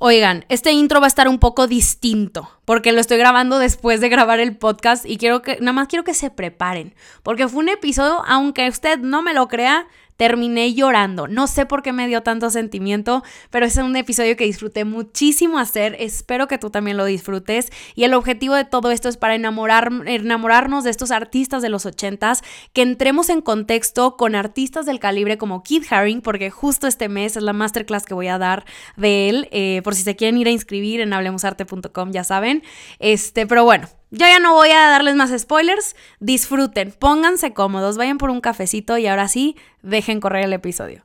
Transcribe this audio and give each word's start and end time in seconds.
Oigan, 0.00 0.44
este 0.48 0.70
intro 0.70 1.00
va 1.00 1.06
a 1.06 1.08
estar 1.08 1.26
un 1.26 1.40
poco 1.40 1.66
distinto 1.66 2.48
porque 2.64 2.92
lo 2.92 3.00
estoy 3.00 3.18
grabando 3.18 3.58
después 3.58 4.00
de 4.00 4.08
grabar 4.08 4.38
el 4.38 4.56
podcast 4.56 5.04
y 5.04 5.16
quiero 5.16 5.42
que, 5.42 5.58
nada 5.58 5.72
más 5.72 5.88
quiero 5.88 6.04
que 6.04 6.14
se 6.14 6.30
preparen, 6.30 6.94
porque 7.24 7.48
fue 7.48 7.64
un 7.64 7.68
episodio, 7.68 8.22
aunque 8.28 8.68
usted 8.68 9.00
no 9.00 9.22
me 9.22 9.34
lo 9.34 9.48
crea, 9.48 9.88
terminé 10.18 10.74
llorando. 10.74 11.28
No 11.28 11.46
sé 11.46 11.64
por 11.64 11.82
qué 11.82 11.92
me 11.92 12.08
dio 12.08 12.22
tanto 12.22 12.50
sentimiento, 12.50 13.22
pero 13.50 13.64
es 13.64 13.76
un 13.76 13.96
episodio 13.96 14.36
que 14.36 14.44
disfruté 14.44 14.84
muchísimo 14.84 15.58
hacer. 15.60 15.96
Espero 16.00 16.48
que 16.48 16.58
tú 16.58 16.70
también 16.70 16.96
lo 16.96 17.04
disfrutes. 17.04 17.70
Y 17.94 18.02
el 18.02 18.12
objetivo 18.14 18.56
de 18.56 18.64
todo 18.64 18.90
esto 18.90 19.08
es 19.08 19.16
para 19.16 19.36
enamorar, 19.36 19.90
enamorarnos 20.06 20.82
de 20.82 20.90
estos 20.90 21.12
artistas 21.12 21.62
de 21.62 21.68
los 21.68 21.86
ochentas, 21.86 22.42
que 22.72 22.82
entremos 22.82 23.30
en 23.30 23.40
contexto 23.40 24.16
con 24.16 24.34
artistas 24.34 24.86
del 24.86 24.98
calibre 24.98 25.38
como 25.38 25.62
Keith 25.62 25.86
Haring, 25.90 26.20
porque 26.20 26.50
justo 26.50 26.88
este 26.88 27.08
mes 27.08 27.36
es 27.36 27.44
la 27.44 27.52
masterclass 27.52 28.04
que 28.04 28.14
voy 28.14 28.26
a 28.26 28.38
dar 28.38 28.64
de 28.96 29.28
él. 29.28 29.48
Eh, 29.52 29.82
por 29.84 29.94
si 29.94 30.02
se 30.02 30.16
quieren 30.16 30.36
ir 30.36 30.48
a 30.48 30.50
inscribir 30.50 31.00
en 31.00 31.12
hablemosarte.com, 31.12 32.10
ya 32.10 32.24
saben. 32.24 32.64
Este, 32.98 33.46
pero 33.46 33.62
bueno, 33.62 33.88
yo 34.10 34.26
ya 34.26 34.38
no 34.38 34.54
voy 34.54 34.70
a 34.70 34.88
darles 34.88 35.14
más 35.16 35.30
spoilers. 35.38 35.96
Disfruten, 36.20 36.92
pónganse 36.92 37.52
cómodos, 37.52 37.96
vayan 37.96 38.18
por 38.18 38.30
un 38.30 38.40
cafecito 38.40 38.98
y 38.98 39.06
ahora 39.06 39.28
sí, 39.28 39.56
dejen 39.82 40.20
correr 40.20 40.44
el 40.44 40.52
episodio. 40.52 41.04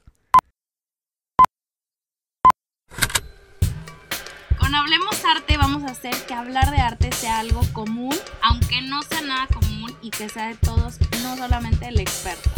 Con 4.57 4.75
Hablemos 4.75 5.23
Arte 5.25 5.57
vamos 5.57 5.83
a 5.83 5.87
hacer 5.87 6.15
que 6.25 6.33
hablar 6.33 6.71
de 6.71 6.77
arte 6.77 7.11
sea 7.11 7.39
algo 7.39 7.61
común, 7.73 8.15
aunque 8.41 8.81
no 8.81 9.01
sea 9.03 9.21
nada 9.21 9.47
común 9.47 9.93
y 10.01 10.09
que 10.09 10.29
sea 10.29 10.47
de 10.47 10.55
todos, 10.55 10.99
no 11.21 11.35
solamente 11.35 11.87
el 11.89 11.99
experto. 11.99 12.49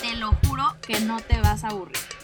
Te 0.00 0.14
lo 0.16 0.32
juro 0.46 0.76
que 0.86 1.00
no 1.00 1.20
te 1.20 1.40
vas 1.40 1.64
a 1.64 1.68
aburrir. 1.68 2.19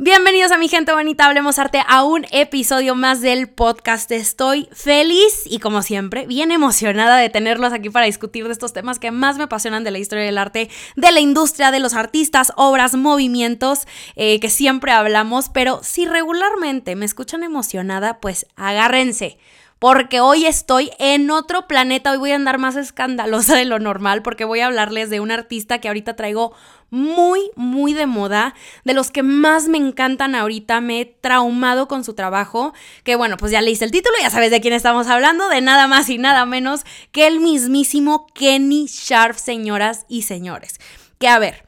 Bienvenidos 0.00 0.52
a 0.52 0.58
mi 0.58 0.68
gente 0.68 0.92
bonita, 0.92 1.26
hablemos 1.26 1.58
arte 1.58 1.82
a 1.84 2.04
un 2.04 2.24
episodio 2.30 2.94
más 2.94 3.20
del 3.20 3.48
podcast. 3.48 4.08
Estoy 4.12 4.68
feliz 4.70 5.42
y 5.44 5.58
como 5.58 5.82
siempre, 5.82 6.24
bien 6.24 6.52
emocionada 6.52 7.16
de 7.16 7.30
tenerlos 7.30 7.72
aquí 7.72 7.90
para 7.90 8.06
discutir 8.06 8.46
de 8.46 8.52
estos 8.52 8.72
temas 8.72 9.00
que 9.00 9.10
más 9.10 9.38
me 9.38 9.42
apasionan 9.42 9.82
de 9.82 9.90
la 9.90 9.98
historia 9.98 10.24
del 10.24 10.38
arte, 10.38 10.70
de 10.94 11.10
la 11.10 11.18
industria, 11.18 11.72
de 11.72 11.80
los 11.80 11.94
artistas, 11.94 12.52
obras, 12.54 12.94
movimientos, 12.94 13.88
eh, 14.14 14.38
que 14.38 14.50
siempre 14.50 14.92
hablamos, 14.92 15.48
pero 15.48 15.80
si 15.82 16.06
regularmente 16.06 16.94
me 16.94 17.04
escuchan 17.04 17.42
emocionada, 17.42 18.20
pues 18.20 18.46
agárrense 18.54 19.36
porque 19.78 20.20
hoy 20.20 20.46
estoy 20.46 20.90
en 20.98 21.30
otro 21.30 21.68
planeta, 21.68 22.10
hoy 22.10 22.18
voy 22.18 22.32
a 22.32 22.36
andar 22.36 22.58
más 22.58 22.76
escandalosa 22.76 23.56
de 23.56 23.64
lo 23.64 23.78
normal 23.78 24.22
porque 24.22 24.44
voy 24.44 24.60
a 24.60 24.66
hablarles 24.66 25.10
de 25.10 25.20
un 25.20 25.30
artista 25.30 25.80
que 25.80 25.88
ahorita 25.88 26.16
traigo 26.16 26.52
muy, 26.90 27.50
muy 27.54 27.94
de 27.94 28.06
moda, 28.06 28.54
de 28.84 28.94
los 28.94 29.10
que 29.10 29.22
más 29.22 29.68
me 29.68 29.78
encantan 29.78 30.34
ahorita, 30.34 30.80
me 30.80 31.00
he 31.00 31.04
traumado 31.04 31.88
con 31.88 32.04
su 32.04 32.14
trabajo, 32.14 32.72
que 33.04 33.16
bueno, 33.16 33.36
pues 33.36 33.52
ya 33.52 33.60
leíste 33.60 33.84
el 33.84 33.90
título, 33.90 34.14
ya 34.20 34.30
sabes 34.30 34.50
de 34.50 34.60
quién 34.60 34.74
estamos 34.74 35.06
hablando, 35.08 35.48
de 35.48 35.60
nada 35.60 35.86
más 35.86 36.08
y 36.08 36.18
nada 36.18 36.46
menos 36.46 36.84
que 37.12 37.26
el 37.26 37.40
mismísimo 37.40 38.26
Kenny 38.34 38.86
Sharp, 38.86 39.36
señoras 39.36 40.06
y 40.08 40.22
señores. 40.22 40.78
Que 41.18 41.28
a 41.28 41.38
ver, 41.38 41.67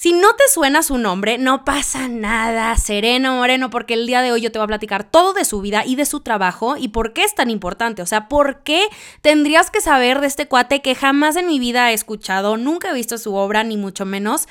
si 0.00 0.14
no 0.14 0.34
te 0.34 0.44
suena 0.50 0.82
su 0.82 0.96
nombre, 0.96 1.36
no 1.36 1.62
pasa 1.66 2.08
nada, 2.08 2.74
sereno, 2.78 3.34
moreno, 3.34 3.68
porque 3.68 3.92
el 3.92 4.06
día 4.06 4.22
de 4.22 4.32
hoy 4.32 4.40
yo 4.40 4.50
te 4.50 4.58
voy 4.58 4.64
a 4.64 4.68
platicar 4.68 5.04
todo 5.04 5.34
de 5.34 5.44
su 5.44 5.60
vida 5.60 5.84
y 5.84 5.94
de 5.94 6.06
su 6.06 6.20
trabajo 6.20 6.78
y 6.78 6.88
por 6.88 7.12
qué 7.12 7.22
es 7.22 7.34
tan 7.34 7.50
importante. 7.50 8.00
O 8.00 8.06
sea, 8.06 8.26
por 8.26 8.62
qué 8.62 8.86
tendrías 9.20 9.70
que 9.70 9.82
saber 9.82 10.22
de 10.22 10.26
este 10.26 10.48
cuate 10.48 10.80
que 10.80 10.94
jamás 10.94 11.36
en 11.36 11.48
mi 11.48 11.58
vida 11.58 11.90
he 11.90 11.92
escuchado, 11.92 12.56
nunca 12.56 12.88
he 12.88 12.94
visto 12.94 13.18
su 13.18 13.34
obra, 13.34 13.62
ni 13.62 13.76
mucho 13.76 14.06
menos. 14.06 14.48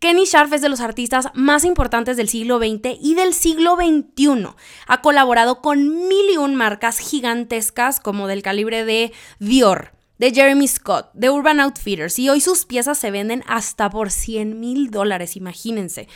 Kenny 0.00 0.24
Sharp 0.24 0.52
es 0.52 0.62
de 0.62 0.68
los 0.68 0.80
artistas 0.80 1.28
más 1.32 1.64
importantes 1.64 2.16
del 2.16 2.28
siglo 2.28 2.58
XX 2.58 2.98
y 3.00 3.14
del 3.14 3.34
siglo 3.34 3.76
XXI. 3.76 4.48
Ha 4.88 5.00
colaborado 5.00 5.62
con 5.62 6.08
mil 6.08 6.28
y 6.28 6.38
un 6.38 6.56
marcas 6.56 6.98
gigantescas 6.98 8.00
como 8.00 8.26
del 8.26 8.42
calibre 8.42 8.84
de 8.84 9.12
Dior, 9.38 9.92
de 10.18 10.32
Jeremy 10.32 10.68
Scott, 10.68 11.10
de 11.14 11.30
Urban 11.30 11.60
Outfitters, 11.60 12.18
y 12.18 12.28
hoy 12.28 12.40
sus 12.40 12.64
piezas 12.64 12.98
se 12.98 13.10
venden 13.10 13.44
hasta 13.46 13.88
por 13.90 14.10
100 14.10 14.58
mil 14.60 14.90
dólares, 14.90 15.36
imagínense. 15.36 16.08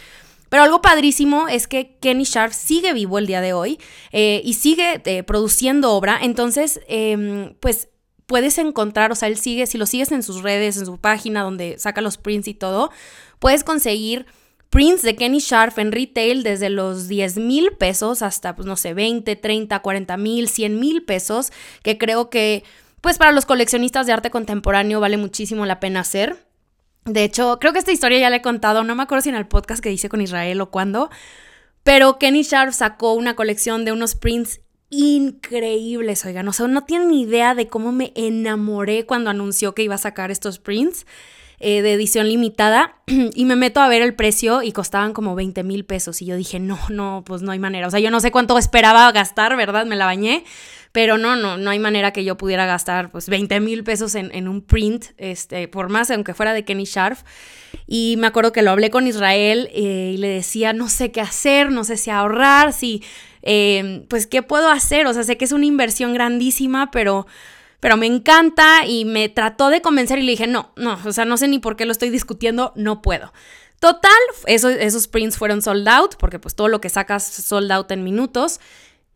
Pero 0.48 0.64
algo 0.64 0.82
padrísimo 0.82 1.48
es 1.48 1.66
que 1.66 1.96
Kenny 2.00 2.24
Sharp 2.24 2.52
sigue 2.52 2.92
vivo 2.92 3.18
el 3.18 3.26
día 3.26 3.40
de 3.40 3.54
hoy 3.54 3.78
eh, 4.10 4.42
y 4.44 4.54
sigue 4.54 5.00
eh, 5.04 5.22
produciendo 5.22 5.92
obra, 5.92 6.18
entonces, 6.20 6.80
em, 6.88 7.54
pues 7.60 7.88
puedes 8.26 8.58
encontrar, 8.58 9.12
o 9.12 9.14
sea, 9.14 9.28
él 9.28 9.38
sigue, 9.38 9.66
si 9.66 9.78
lo 9.78 9.86
sigues 9.86 10.12
en 10.12 10.22
sus 10.22 10.42
redes, 10.42 10.76
en 10.76 10.86
su 10.86 10.98
página 10.98 11.42
donde 11.42 11.78
saca 11.78 12.00
los 12.00 12.18
prints 12.18 12.48
y 12.48 12.54
todo, 12.54 12.90
puedes 13.38 13.64
conseguir 13.64 14.26
prints 14.68 15.02
de 15.02 15.16
Kenny 15.16 15.38
Sharp 15.38 15.78
en 15.78 15.92
retail 15.92 16.42
desde 16.42 16.70
los 16.70 17.08
10 17.08 17.36
mil 17.36 17.72
pesos 17.72 18.22
hasta, 18.22 18.56
pues 18.56 18.66
no 18.66 18.76
sé, 18.76 18.94
20, 18.94 19.36
30, 19.36 19.80
40 19.80 20.16
mil, 20.16 20.48
100 20.48 20.80
mil 20.80 21.04
pesos, 21.04 21.52
que 21.82 21.98
creo 21.98 22.30
que 22.30 22.64
pues 23.02 23.18
para 23.18 23.32
los 23.32 23.44
coleccionistas 23.44 24.06
de 24.06 24.12
arte 24.12 24.30
contemporáneo 24.30 25.00
vale 25.00 25.18
muchísimo 25.18 25.66
la 25.66 25.80
pena 25.80 26.00
hacer. 26.00 26.46
De 27.04 27.24
hecho, 27.24 27.58
creo 27.60 27.72
que 27.72 27.80
esta 27.80 27.92
historia 27.92 28.20
ya 28.20 28.30
la 28.30 28.36
he 28.36 28.42
contado, 28.42 28.84
no 28.84 28.94
me 28.94 29.02
acuerdo 29.02 29.22
si 29.22 29.28
en 29.28 29.34
el 29.34 29.48
podcast 29.48 29.82
que 29.82 29.92
hice 29.92 30.08
con 30.08 30.20
Israel 30.20 30.60
o 30.60 30.70
cuándo, 30.70 31.10
pero 31.82 32.18
Kenny 32.18 32.42
Sharp 32.42 32.72
sacó 32.72 33.14
una 33.14 33.34
colección 33.34 33.84
de 33.84 33.90
unos 33.90 34.14
prints 34.14 34.60
increíbles, 34.88 36.24
oigan, 36.24 36.46
o 36.46 36.52
sea, 36.52 36.68
no 36.68 36.84
tienen 36.84 37.12
idea 37.12 37.56
de 37.56 37.66
cómo 37.66 37.90
me 37.90 38.12
enamoré 38.14 39.04
cuando 39.04 39.30
anunció 39.30 39.74
que 39.74 39.82
iba 39.82 39.96
a 39.96 39.98
sacar 39.98 40.30
estos 40.30 40.60
prints. 40.60 41.06
Eh, 41.64 41.80
de 41.80 41.92
edición 41.92 42.28
limitada 42.28 42.96
y 43.06 43.44
me 43.44 43.54
meto 43.54 43.80
a 43.80 43.86
ver 43.86 44.02
el 44.02 44.16
precio 44.16 44.64
y 44.64 44.72
costaban 44.72 45.12
como 45.12 45.36
20 45.36 45.62
mil 45.62 45.84
pesos 45.84 46.20
y 46.20 46.26
yo 46.26 46.34
dije, 46.34 46.58
no, 46.58 46.76
no, 46.88 47.22
pues 47.24 47.42
no 47.42 47.52
hay 47.52 47.60
manera. 47.60 47.86
O 47.86 47.90
sea, 47.92 48.00
yo 48.00 48.10
no 48.10 48.18
sé 48.18 48.32
cuánto 48.32 48.58
esperaba 48.58 49.12
gastar, 49.12 49.56
¿verdad? 49.56 49.86
Me 49.86 49.94
la 49.94 50.06
bañé, 50.06 50.42
pero 50.90 51.18
no, 51.18 51.36
no, 51.36 51.58
no 51.58 51.70
hay 51.70 51.78
manera 51.78 52.12
que 52.12 52.24
yo 52.24 52.36
pudiera 52.36 52.66
gastar 52.66 53.12
pues 53.12 53.28
20 53.28 53.60
mil 53.60 53.84
pesos 53.84 54.16
en, 54.16 54.48
un 54.48 54.60
print, 54.60 55.04
este, 55.18 55.68
por 55.68 55.88
más, 55.88 56.10
aunque 56.10 56.34
fuera 56.34 56.52
de 56.52 56.64
Kenny 56.64 56.82
Sharp. 56.82 57.18
Y 57.86 58.16
me 58.18 58.26
acuerdo 58.26 58.50
que 58.50 58.62
lo 58.62 58.72
hablé 58.72 58.90
con 58.90 59.06
Israel 59.06 59.68
eh, 59.72 60.14
y 60.14 60.16
le 60.16 60.30
decía, 60.30 60.72
no 60.72 60.88
sé 60.88 61.12
qué 61.12 61.20
hacer, 61.20 61.70
no 61.70 61.84
sé 61.84 61.96
si 61.96 62.10
ahorrar, 62.10 62.72
si, 62.72 63.04
eh, 63.42 64.04
pues, 64.08 64.26
¿qué 64.26 64.42
puedo 64.42 64.68
hacer? 64.68 65.06
O 65.06 65.14
sea, 65.14 65.22
sé 65.22 65.36
que 65.36 65.44
es 65.44 65.52
una 65.52 65.66
inversión 65.66 66.12
grandísima, 66.12 66.90
pero 66.90 67.28
pero 67.82 67.96
me 67.96 68.06
encanta 68.06 68.86
y 68.86 69.04
me 69.04 69.28
trató 69.28 69.68
de 69.68 69.82
convencer 69.82 70.20
y 70.20 70.22
le 70.22 70.30
dije, 70.30 70.46
no, 70.46 70.70
no, 70.76 71.00
o 71.04 71.10
sea, 71.10 71.24
no 71.24 71.36
sé 71.36 71.48
ni 71.48 71.58
por 71.58 71.74
qué 71.74 71.84
lo 71.84 71.90
estoy 71.90 72.10
discutiendo, 72.10 72.72
no 72.76 73.02
puedo. 73.02 73.32
Total, 73.80 74.12
esos 74.46 75.08
prints 75.08 75.36
fueron 75.36 75.62
sold 75.62 75.88
out, 75.88 76.14
porque 76.14 76.38
pues 76.38 76.54
todo 76.54 76.68
lo 76.68 76.80
que 76.80 76.88
sacas 76.88 77.24
sold 77.24 77.72
out 77.72 77.90
en 77.90 78.04
minutos. 78.04 78.60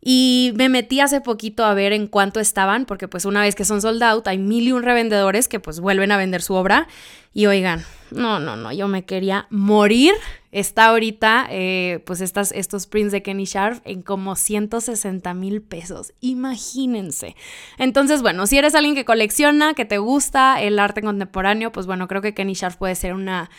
Y 0.00 0.52
me 0.54 0.68
metí 0.68 1.00
hace 1.00 1.20
poquito 1.20 1.64
a 1.64 1.74
ver 1.74 1.92
en 1.92 2.06
cuánto 2.06 2.38
estaban, 2.38 2.84
porque 2.86 3.08
pues 3.08 3.24
una 3.24 3.40
vez 3.40 3.54
que 3.54 3.64
son 3.64 3.82
sold 3.82 4.02
out, 4.02 4.28
hay 4.28 4.38
mil 4.38 4.68
y 4.68 4.72
un 4.72 4.82
revendedores 4.82 5.48
que 5.48 5.58
pues 5.58 5.80
vuelven 5.80 6.12
a 6.12 6.16
vender 6.16 6.42
su 6.42 6.54
obra. 6.54 6.86
Y 7.32 7.46
oigan, 7.46 7.84
no, 8.10 8.38
no, 8.38 8.56
no, 8.56 8.72
yo 8.72 8.88
me 8.88 9.04
quería 9.04 9.46
morir. 9.50 10.14
Está 10.52 10.86
ahorita, 10.86 11.48
eh, 11.50 12.02
pues 12.06 12.20
estas, 12.20 12.52
estos 12.52 12.86
prints 12.86 13.12
de 13.12 13.22
Kenny 13.22 13.44
Sharp 13.44 13.82
en 13.84 14.00
como 14.02 14.36
160 14.36 15.34
mil 15.34 15.60
pesos. 15.60 16.12
Imagínense. 16.20 17.36
Entonces, 17.76 18.22
bueno, 18.22 18.46
si 18.46 18.56
eres 18.56 18.74
alguien 18.74 18.94
que 18.94 19.04
colecciona, 19.04 19.74
que 19.74 19.84
te 19.84 19.98
gusta 19.98 20.62
el 20.62 20.78
arte 20.78 21.02
contemporáneo, 21.02 21.72
pues 21.72 21.86
bueno, 21.86 22.08
creo 22.08 22.22
que 22.22 22.32
Kenny 22.32 22.54
Sharp 22.54 22.78
puede 22.78 22.94
ser 22.94 23.12
una 23.12 23.50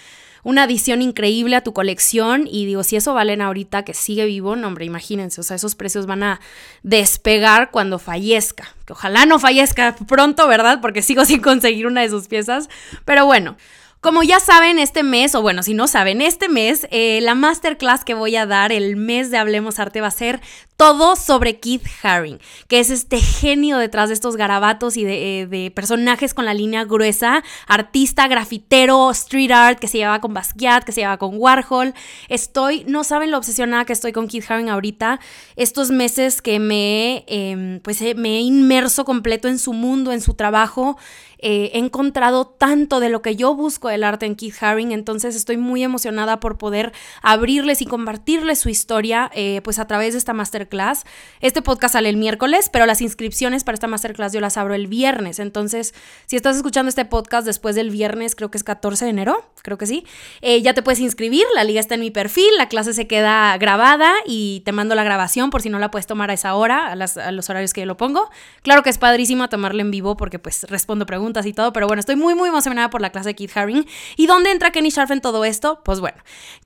una 0.44 0.64
adición 0.64 1.02
increíble 1.02 1.56
a 1.56 1.62
tu 1.62 1.74
colección 1.74 2.48
y 2.50 2.66
digo, 2.66 2.84
si 2.84 2.96
eso 2.96 3.14
valen 3.14 3.42
ahorita 3.42 3.84
que 3.84 3.94
sigue 3.94 4.26
vivo, 4.26 4.56
no 4.56 4.68
hombre, 4.68 4.86
imagínense, 4.86 5.42
o 5.42 5.44
sea, 5.44 5.56
esos 5.56 5.76
precios 5.76 6.06
van 6.06 6.24
a 6.24 6.40
despegar 6.84 7.72
cuando 7.72 8.00
fallezca, 8.00 8.76
que 8.86 8.94
ojalá 8.94 9.26
no 9.26 9.40
fallezca 9.40 9.96
pronto, 10.08 10.48
¿verdad? 10.48 10.80
Porque 10.82 11.02
sigo 11.02 11.26
sin 11.26 11.42
conseguir 11.42 11.88
una 11.88 12.02
de 12.02 12.10
sus 12.10 12.28
piezas, 12.28 12.70
pero 13.06 13.26
bueno. 13.26 13.58
Como 14.00 14.22
ya 14.22 14.40
saben, 14.40 14.78
este 14.78 15.02
mes, 15.02 15.34
o 15.34 15.42
bueno, 15.42 15.64
si 15.64 15.74
no 15.74 15.88
saben, 15.88 16.22
este 16.22 16.50
mes, 16.50 16.88
eh, 16.92 17.20
la 17.22 17.34
masterclass 17.34 18.06
que 18.06 18.14
voy 18.14 18.36
a 18.36 18.46
dar 18.46 18.72
el 18.72 18.96
mes 18.96 19.32
de 19.32 19.38
Hablemos 19.38 19.80
Arte 19.80 20.02
va 20.02 20.08
a 20.08 20.12
ser 20.12 20.40
todo 20.78 21.16
sobre 21.16 21.60
Keith 21.60 21.82
Haring, 22.04 22.40
que 22.68 22.80
es 22.80 22.92
este 22.92 23.20
genio 23.20 23.80
detrás 23.80 24.10
de 24.10 24.14
estos 24.14 24.38
garabatos 24.38 24.96
y 24.96 25.06
eh, 25.06 25.48
de, 25.50 25.72
personajes 25.72 26.36
con 26.36 26.46
la 26.46 26.54
línea 26.54 26.86
gruesa, 26.86 27.44
artista, 27.66 28.28
grafitero, 28.28 29.10
street 29.10 29.50
art, 29.52 29.80
que 29.80 29.88
se 29.88 29.98
llevaba 29.98 30.22
con 30.22 30.36
Basquiat, 30.36 30.84
que 30.84 30.92
se 30.92 31.02
llevaba 31.02 31.18
con 31.18 31.32
Warhol. 31.36 31.96
Estoy, 32.30 32.84
no 32.88 33.04
saben 33.04 33.32
lo 33.32 33.40
obsesionada 33.40 33.86
que 33.86 33.94
estoy 33.94 34.12
con 34.12 34.28
Keith 34.28 34.46
Haring 34.48 34.70
ahorita, 34.70 35.20
estos 35.56 35.90
meses 35.90 36.44
que 36.44 36.60
me, 36.60 37.26
em, 37.28 37.80
pues, 37.80 38.00
eh, 38.04 38.14
me 38.14 38.38
he 38.38 38.42
inmerso 38.42 39.04
completo 39.04 39.48
en 39.48 39.58
su 39.58 39.74
mundo, 39.74 40.12
en 40.12 40.22
su 40.22 40.36
trabajo, 40.36 40.98
eh, 41.40 41.72
he 41.74 41.80
encontrado 41.80 42.46
tanto 42.48 43.00
de 43.00 43.10
lo 43.10 43.22
que 43.22 43.36
yo 43.36 43.54
busco 43.56 43.90
del 43.90 44.04
arte 44.04 44.26
en 44.26 44.36
Keith 44.36 44.56
Haring, 44.62 44.92
entonces 44.92 45.36
estoy 45.36 45.58
muy 45.58 45.84
emocionada 45.84 46.40
por 46.40 46.58
poder 46.58 46.94
abrirles 47.22 47.82
y 47.82 47.86
compartirles 47.86 48.60
su 48.60 48.70
historia 48.70 49.30
eh, 49.34 49.62
pues 49.64 49.80
a 49.80 49.88
través 49.88 50.14
de 50.14 50.20
esta 50.20 50.34
masterclass. 50.34 51.04
Este 51.42 51.62
podcast 51.62 51.94
sale 51.94 52.10
el 52.10 52.18
miércoles, 52.18 52.70
pero 52.72 52.86
las 52.86 53.02
inscripciones 53.02 53.64
para 53.64 53.76
esta 53.76 53.88
masterclass 53.88 54.34
yo 54.34 54.42
las 54.42 54.58
abro 54.58 54.74
el 54.74 54.88
viernes, 54.88 55.40
entonces 55.40 55.94
si 56.26 56.36
estás 56.36 56.58
escuchando 56.58 56.90
este 56.90 57.06
podcast 57.06 57.46
después 57.46 57.76
del 57.76 57.92
viernes, 57.92 58.36
creo 58.36 58.50
que 58.50 58.58
es 58.58 58.64
14 58.64 59.06
de 59.06 59.12
enero, 59.12 59.46
creo 59.62 59.78
que 59.78 59.86
sí, 59.86 60.06
eh, 60.42 60.62
ya 60.62 60.74
te 60.74 60.82
puedes 60.82 61.00
inscribir, 61.00 61.44
la 61.54 61.64
liga 61.64 61.80
está 61.80 61.96
en 61.96 62.02
mi 62.02 62.12
perfil, 62.12 62.50
la 62.58 62.68
clase 62.68 62.94
se 62.94 63.08
queda 63.08 63.58
grabada 63.58 64.14
y 64.26 64.62
te 64.66 64.72
mando 64.72 64.96
la 64.96 65.04
grabación 65.04 65.50
por 65.50 65.62
si 65.62 65.70
no 65.70 65.80
la 65.80 65.92
puedes 65.92 66.08
tomar 66.08 66.32
a 66.32 66.34
esa 66.34 66.56
hora, 66.56 66.88
a, 66.88 66.92
a 66.94 67.32
los 67.32 67.50
horarios 67.50 67.74
que 67.74 67.82
yo 67.82 67.86
lo 67.86 67.98
pongo. 67.98 68.30
Claro 68.64 68.84
que 68.84 68.90
es 68.90 68.98
padrísimo 68.98 69.48
tomarla 69.50 69.82
en 69.82 69.92
vivo 69.92 70.18
porque 70.18 70.40
pues 70.40 70.64
respondo 70.64 71.06
preguntas 71.06 71.27
y 71.46 71.54
todo, 71.54 71.74
pero 71.74 71.88
bueno, 71.88 72.00
estoy 72.00 72.16
muy 72.16 72.36
muy 72.36 72.50
emocionada 72.50 72.90
por 72.90 73.02
la 73.02 73.12
clase 73.12 73.30
de 73.30 73.36
Keith 73.36 73.56
Haring. 73.56 73.86
¿Y 74.16 74.28
dónde 74.28 74.52
entra 74.52 74.72
Kenny 74.72 74.90
Sharp 74.90 75.12
en 75.12 75.22
todo 75.22 75.46
esto? 75.46 75.82
Pues 75.84 76.00
bueno, 76.00 76.18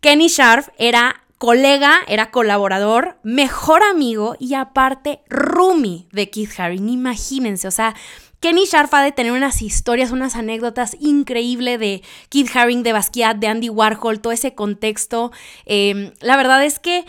Kenny 0.01 0.27
Sharp 0.27 0.67
era 0.77 1.23
colega, 1.37 2.01
era 2.07 2.29
colaborador, 2.29 3.17
mejor 3.23 3.81
amigo 3.83 4.35
y 4.39 4.53
aparte 4.53 5.21
roomie 5.27 6.07
de 6.11 6.29
Keith 6.29 6.59
Haring. 6.59 6.87
Imagínense, 6.87 7.67
o 7.67 7.71
sea, 7.71 7.95
Kenny 8.41 8.65
Sharp 8.65 8.93
ha 8.93 9.03
de 9.03 9.11
tener 9.11 9.31
unas 9.31 9.61
historias, 9.61 10.11
unas 10.11 10.35
anécdotas 10.35 10.97
increíbles 10.99 11.79
de 11.79 12.01
Keith 12.29 12.55
Haring, 12.55 12.83
de 12.83 12.93
Basquiat, 12.93 13.37
de 13.37 13.47
Andy 13.47 13.69
Warhol, 13.69 14.19
todo 14.19 14.33
ese 14.33 14.55
contexto. 14.55 15.31
Em, 15.65 16.11
la 16.21 16.37
verdad 16.37 16.63
es 16.65 16.79
que 16.79 17.05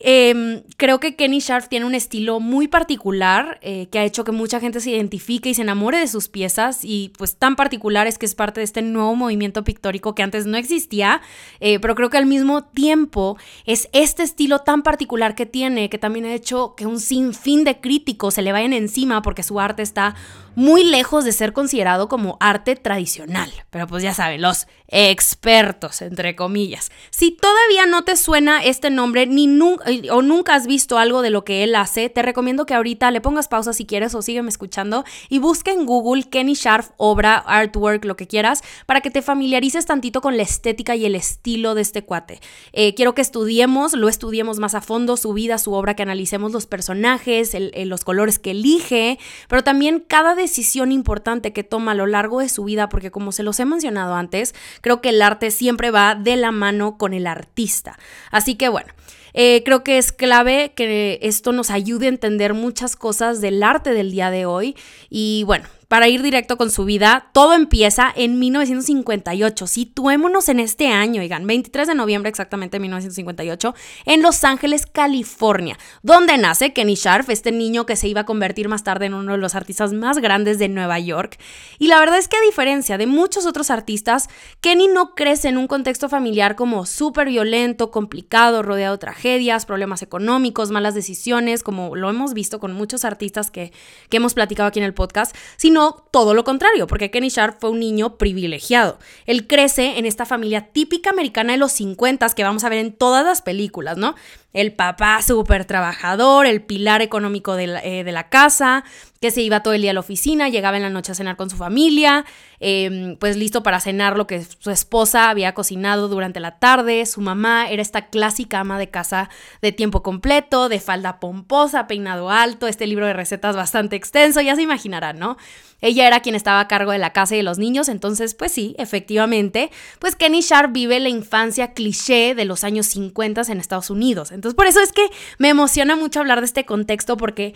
Em, 0.00 0.62
creo 0.76 1.00
que 1.00 1.16
Kenny 1.16 1.40
Sharp 1.40 1.68
tiene 1.68 1.84
un 1.84 1.94
estilo 1.94 2.38
muy 2.38 2.68
particular 2.68 3.58
eh, 3.62 3.88
que 3.90 3.98
ha 3.98 4.04
hecho 4.04 4.22
que 4.24 4.32
mucha 4.32 4.60
gente 4.60 4.80
se 4.80 4.90
identifique 4.90 5.48
y 5.48 5.54
se 5.54 5.62
enamore 5.62 5.98
de 5.98 6.06
sus 6.06 6.28
piezas 6.28 6.80
y 6.84 7.12
pues 7.18 7.36
tan 7.36 7.56
particular 7.56 8.06
es 8.06 8.16
que 8.16 8.26
es 8.26 8.34
parte 8.34 8.60
de 8.60 8.64
este 8.64 8.82
nuevo 8.82 9.14
movimiento 9.16 9.64
pictórico 9.64 10.14
que 10.14 10.22
antes 10.22 10.46
no 10.46 10.56
existía, 10.56 11.20
eh, 11.60 11.80
pero 11.80 11.94
creo 11.94 12.10
que 12.10 12.18
al 12.18 12.26
mismo 12.26 12.64
tiempo 12.64 13.36
es 13.64 13.88
este 13.92 14.22
estilo 14.22 14.60
tan 14.60 14.82
particular 14.82 15.34
que 15.34 15.46
tiene 15.46 15.90
que 15.90 15.98
también 15.98 16.26
ha 16.26 16.34
hecho 16.34 16.74
que 16.76 16.86
un 16.86 17.00
sinfín 17.00 17.64
de 17.64 17.80
críticos 17.80 18.34
se 18.34 18.42
le 18.42 18.52
vayan 18.52 18.72
encima 18.72 19.22
porque 19.22 19.42
su 19.42 19.58
arte 19.58 19.82
está 19.82 20.14
muy 20.58 20.82
lejos 20.82 21.24
de 21.24 21.30
ser 21.30 21.52
considerado 21.52 22.08
como 22.08 22.36
arte 22.40 22.74
tradicional. 22.74 23.48
Pero 23.70 23.86
pues 23.86 24.02
ya 24.02 24.12
saben, 24.12 24.42
los 24.42 24.66
expertos, 24.88 26.02
entre 26.02 26.34
comillas. 26.34 26.90
Si 27.10 27.30
todavía 27.30 27.86
no 27.86 28.02
te 28.02 28.16
suena 28.16 28.64
este 28.64 28.90
nombre 28.90 29.26
ni 29.26 29.46
eh, 29.86 29.87
o 30.10 30.22
nunca 30.22 30.54
has 30.54 30.66
visto 30.66 30.98
algo 30.98 31.22
de 31.22 31.30
lo 31.30 31.44
que 31.44 31.62
él 31.62 31.74
hace, 31.74 32.08
te 32.08 32.22
recomiendo 32.22 32.66
que 32.66 32.74
ahorita 32.74 33.10
le 33.10 33.20
pongas 33.20 33.48
pausa 33.48 33.72
si 33.72 33.86
quieres 33.86 34.14
o 34.14 34.22
sígueme 34.22 34.48
escuchando 34.48 35.04
y 35.28 35.38
busca 35.38 35.70
en 35.70 35.86
Google 35.86 36.24
Kenny 36.24 36.54
Sharp, 36.54 36.86
obra, 36.96 37.36
artwork, 37.36 38.04
lo 38.04 38.16
que 38.16 38.26
quieras, 38.26 38.62
para 38.86 39.00
que 39.00 39.10
te 39.10 39.22
familiarices 39.22 39.86
tantito 39.86 40.20
con 40.20 40.36
la 40.36 40.42
estética 40.42 40.96
y 40.96 41.06
el 41.06 41.14
estilo 41.14 41.74
de 41.74 41.82
este 41.82 42.04
cuate. 42.04 42.40
Eh, 42.72 42.94
quiero 42.94 43.14
que 43.14 43.22
estudiemos, 43.22 43.94
lo 43.94 44.08
estudiemos 44.08 44.58
más 44.58 44.74
a 44.74 44.80
fondo, 44.80 45.16
su 45.16 45.32
vida, 45.32 45.58
su 45.58 45.72
obra, 45.72 45.94
que 45.94 46.02
analicemos 46.02 46.52
los 46.52 46.66
personajes, 46.66 47.56
los 47.86 48.04
colores 48.04 48.38
que 48.38 48.52
elige, 48.52 49.18
pero 49.48 49.62
también 49.64 50.04
cada 50.06 50.34
decisión 50.34 50.92
importante 50.92 51.52
que 51.52 51.64
toma 51.64 51.92
a 51.92 51.94
lo 51.94 52.06
largo 52.06 52.40
de 52.40 52.48
su 52.48 52.64
vida, 52.64 52.88
porque 52.88 53.10
como 53.10 53.32
se 53.32 53.42
los 53.42 53.58
he 53.60 53.64
mencionado 53.64 54.14
antes, 54.14 54.54
creo 54.80 55.00
que 55.00 55.10
el 55.10 55.22
arte 55.22 55.50
siempre 55.50 55.90
va 55.90 56.14
de 56.14 56.36
la 56.36 56.52
mano 56.52 56.98
con 56.98 57.14
el 57.14 57.26
artista. 57.26 57.98
Así 58.30 58.54
que 58.54 58.68
bueno. 58.68 58.92
Eh, 59.40 59.62
creo 59.64 59.84
que 59.84 59.98
es 59.98 60.10
clave 60.10 60.72
que 60.74 61.20
esto 61.22 61.52
nos 61.52 61.70
ayude 61.70 62.06
a 62.06 62.08
entender 62.08 62.54
muchas 62.54 62.96
cosas 62.96 63.40
del 63.40 63.62
arte 63.62 63.94
del 63.94 64.10
día 64.10 64.32
de 64.32 64.46
hoy. 64.46 64.74
Y 65.10 65.44
bueno, 65.44 65.68
para 65.88 66.08
ir 66.08 66.22
directo 66.22 66.58
con 66.58 66.70
su 66.70 66.84
vida, 66.84 67.30
todo 67.32 67.54
empieza 67.54 68.12
en 68.14 68.38
1958. 68.38 69.66
Situémonos 69.66 70.50
en 70.50 70.60
este 70.60 70.88
año, 70.88 71.22
oigan, 71.22 71.46
23 71.46 71.88
de 71.88 71.94
noviembre 71.94 72.28
exactamente 72.28 72.76
de 72.76 72.80
1958, 72.80 73.74
en 74.04 74.20
Los 74.20 74.44
Ángeles, 74.44 74.84
California, 74.84 75.78
donde 76.02 76.36
nace 76.36 76.74
Kenny 76.74 76.94
Sharp, 76.94 77.30
este 77.30 77.52
niño 77.52 77.86
que 77.86 77.96
se 77.96 78.06
iba 78.06 78.20
a 78.20 78.26
convertir 78.26 78.68
más 78.68 78.84
tarde 78.84 79.06
en 79.06 79.14
uno 79.14 79.32
de 79.32 79.38
los 79.38 79.54
artistas 79.54 79.94
más 79.94 80.18
grandes 80.18 80.58
de 80.58 80.68
Nueva 80.68 80.98
York. 80.98 81.38
Y 81.78 81.86
la 81.86 81.98
verdad 81.98 82.18
es 82.18 82.28
que 82.28 82.36
a 82.36 82.42
diferencia 82.42 82.98
de 82.98 83.06
muchos 83.06 83.46
otros 83.46 83.70
artistas, 83.70 84.28
Kenny 84.60 84.88
no 84.88 85.14
crece 85.14 85.48
en 85.48 85.56
un 85.56 85.68
contexto 85.68 86.10
familiar 86.10 86.54
como 86.54 86.84
súper 86.84 87.28
violento, 87.28 87.90
complicado, 87.90 88.62
rodeado 88.62 88.96
de 88.96 89.00
tragedias, 89.00 89.64
problemas 89.64 90.02
económicos, 90.02 90.70
malas 90.70 90.94
decisiones, 90.94 91.62
como 91.62 91.96
lo 91.96 92.10
hemos 92.10 92.34
visto 92.34 92.60
con 92.60 92.74
muchos 92.74 93.06
artistas 93.06 93.50
que, 93.50 93.72
que 94.10 94.18
hemos 94.18 94.34
platicado 94.34 94.68
aquí 94.68 94.80
en 94.80 94.84
el 94.84 94.92
podcast, 94.92 95.34
sino 95.56 95.77
todo 96.10 96.34
lo 96.34 96.44
contrario, 96.44 96.86
porque 96.86 97.10
Kenny 97.10 97.28
Sharp 97.28 97.60
fue 97.60 97.70
un 97.70 97.80
niño 97.80 98.16
privilegiado. 98.18 98.98
Él 99.26 99.46
crece 99.46 99.98
en 99.98 100.06
esta 100.06 100.26
familia 100.26 100.68
típica 100.72 101.10
americana 101.10 101.52
de 101.52 101.58
los 101.58 101.72
50 101.72 102.28
que 102.30 102.44
vamos 102.44 102.64
a 102.64 102.68
ver 102.68 102.78
en 102.78 102.92
todas 102.92 103.24
las 103.24 103.42
películas, 103.42 103.96
¿no? 103.96 104.14
El 104.54 104.72
papá 104.72 105.20
súper 105.20 105.66
trabajador, 105.66 106.46
el 106.46 106.62
pilar 106.62 107.02
económico 107.02 107.54
de 107.54 107.66
la, 107.66 107.84
eh, 107.84 108.02
de 108.02 108.12
la, 108.12 108.30
casa, 108.30 108.82
que 109.20 109.30
se 109.30 109.42
iba 109.42 109.62
todo 109.62 109.74
el 109.74 109.82
día 109.82 109.90
a 109.90 109.94
la 109.94 110.00
oficina, 110.00 110.48
llegaba 110.48 110.76
en 110.76 110.84
la 110.84 110.90
noche 110.90 111.12
a 111.12 111.14
cenar 111.14 111.36
con 111.36 111.50
su 111.50 111.56
familia, 111.56 112.24
em, 112.60 113.16
pues 113.16 113.36
listo 113.36 113.62
para 113.62 113.80
cenar 113.80 114.16
lo 114.16 114.26
que 114.26 114.42
su 114.42 114.70
esposa 114.70 115.28
había 115.28 115.54
cocinado 115.54 116.08
durante 116.08 116.40
la 116.40 116.58
tarde, 116.58 117.04
su 117.04 117.20
mamá 117.20 117.68
era 117.68 117.82
esta 117.82 118.08
clásica 118.08 118.60
ama 118.60 118.78
de 118.78 118.88
casa 118.88 119.28
de 119.60 119.72
tiempo 119.72 120.02
completo, 120.02 120.68
de 120.68 120.80
falda 120.80 121.18
pomposa, 121.20 121.86
peinado 121.86 122.30
alto, 122.30 122.68
este 122.68 122.86
libro 122.86 123.06
de 123.06 123.12
recetas 123.12 123.56
bastante 123.56 123.96
extenso, 123.96 124.40
ya 124.40 124.54
se 124.54 124.62
imaginarán, 124.62 125.18
¿no? 125.18 125.36
Ella 125.80 126.08
era 126.08 126.20
quien 126.20 126.34
estaba 126.34 126.58
a 126.58 126.68
cargo 126.68 126.90
de 126.90 126.98
la 126.98 127.12
casa 127.12 127.34
y 127.34 127.38
de 127.38 127.44
los 127.44 127.58
niños, 127.58 127.88
entonces 127.88 128.34
pues 128.34 128.50
sí, 128.50 128.74
efectivamente, 128.78 129.70
pues 130.00 130.16
Kenny 130.16 130.40
Sharp 130.40 130.72
vive 130.72 130.98
la 130.98 131.08
infancia 131.08 131.72
cliché 131.72 132.34
de 132.34 132.44
los 132.44 132.64
años 132.64 132.86
50 132.86 133.42
en 133.48 133.60
Estados 133.60 133.90
Unidos. 133.90 134.32
Entonces 134.38 134.54
por 134.54 134.66
eso 134.66 134.80
es 134.80 134.92
que 134.92 135.10
me 135.38 135.48
emociona 135.48 135.96
mucho 135.96 136.20
hablar 136.20 136.38
de 136.38 136.46
este 136.46 136.64
contexto 136.64 137.16
porque 137.16 137.54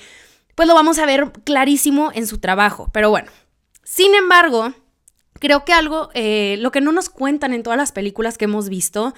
pues 0.56 0.66
lo 0.66 0.74
vamos 0.74 0.98
a 0.98 1.06
ver 1.06 1.30
clarísimo 1.44 2.10
en 2.12 2.26
su 2.26 2.38
trabajo. 2.38 2.90
Pero 2.92 3.08
bueno, 3.08 3.30
sin 3.84 4.16
embargo, 4.16 4.74
creo 5.38 5.64
que 5.64 5.72
algo, 5.72 6.10
eh, 6.14 6.56
lo 6.58 6.72
que 6.72 6.80
no 6.80 6.90
nos 6.90 7.08
cuentan 7.08 7.54
en 7.54 7.62
todas 7.62 7.76
las 7.76 7.92
películas 7.92 8.36
que 8.36 8.46
hemos 8.46 8.68
visto, 8.68 9.14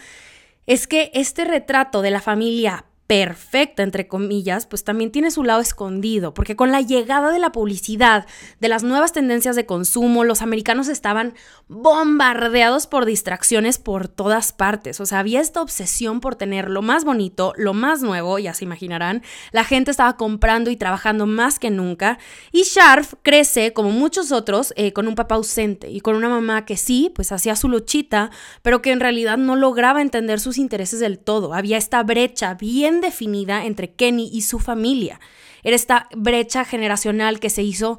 es 0.67 0.87
que 0.87 1.11
este 1.15 1.47
retrato 1.47 2.03
de 2.03 2.11
la 2.11 2.21
familia 2.21 2.85
perfecta, 3.07 3.83
entre 3.83 4.09
comillas, 4.09 4.67
pues 4.67 4.83
también 4.83 5.13
tiene 5.13 5.31
su 5.31 5.45
lado 5.45 5.61
escondido, 5.61 6.33
porque 6.33 6.57
con 6.57 6.73
la 6.73 6.81
llegada 6.81 7.33
de 7.33 7.39
la 7.39 7.53
publicidad, 7.53 8.27
de 8.61 8.69
las 8.69 8.83
nuevas 8.83 9.13
tendencias 9.13 9.57
de 9.57 9.67
consumo, 9.67 10.25
los 10.25 10.41
americanos 10.41 10.89
estaban 10.89 11.35
bombardeados 11.69 12.87
por 12.87 13.05
distracciones 13.05 13.79
por 13.79 14.09
todas 14.09 14.53
partes, 14.53 15.01
o 15.01 15.07
sea, 15.07 15.19
había 15.19 15.43
esta 15.43 15.61
obsesión 15.61 16.21
por 16.21 16.37
tener 16.37 16.71
lo 16.71 16.81
más 16.81 17.05
bonito, 17.05 17.53
lo 17.57 17.75
más 17.75 18.01
nuevo, 18.01 18.39
ya 18.39 18.55
se 18.55 18.65
imaginarán, 18.65 19.23
la 19.53 19.65
gente 19.65 19.91
estaba 19.91 20.17
comprando 20.17 20.71
y 20.71 20.77
trabajando 20.77 21.27
más 21.27 21.59
que 21.59 21.71
nunca, 21.71 22.19
y 22.53 22.63
Sharp 22.63 23.07
crece, 23.23 23.75
como 23.75 23.91
muchos 23.91 24.33
otros, 24.33 24.73
eh, 24.77 24.95
con 24.95 25.09
un 25.09 25.15
papá 25.15 25.35
ausente 25.35 25.91
y 25.91 26.01
con 26.01 26.17
una 26.17 26.31
mamá 26.31 26.65
que 26.65 26.79
sí, 26.79 27.13
pues 27.15 27.33
hacía 27.33 27.55
su 27.55 27.69
luchita, 27.69 28.31
pero 28.63 28.81
que 28.81 28.93
en 28.93 29.01
realidad 29.01 29.37
no 29.37 29.57
lograba 29.57 30.01
entender 30.01 30.41
sus 30.41 30.57
intereses 30.57 31.01
del 31.01 31.19
todo, 31.19 31.53
había 31.53 31.77
esta 31.77 32.03
brecha 32.03 32.55
bien 32.55 32.94
definida 33.01 33.65
entre 33.65 33.93
Kenny 33.93 34.31
y 34.33 34.43
su 34.43 34.59
familia. 34.59 35.21
Era 35.63 35.77
esta 35.77 36.09
brecha 36.15 36.65
generacional 36.65 37.41
que 37.41 37.51
se 37.51 37.63
hizo 37.63 37.99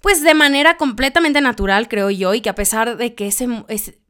pues 0.00 0.22
de 0.22 0.34
manera 0.34 0.76
completamente 0.76 1.40
natural, 1.40 1.88
creo 1.88 2.10
yo, 2.10 2.32
y 2.32 2.40
que 2.40 2.48
a 2.48 2.54
pesar 2.54 2.96
de 2.96 3.14
que, 3.14 3.26
ese, 3.26 3.48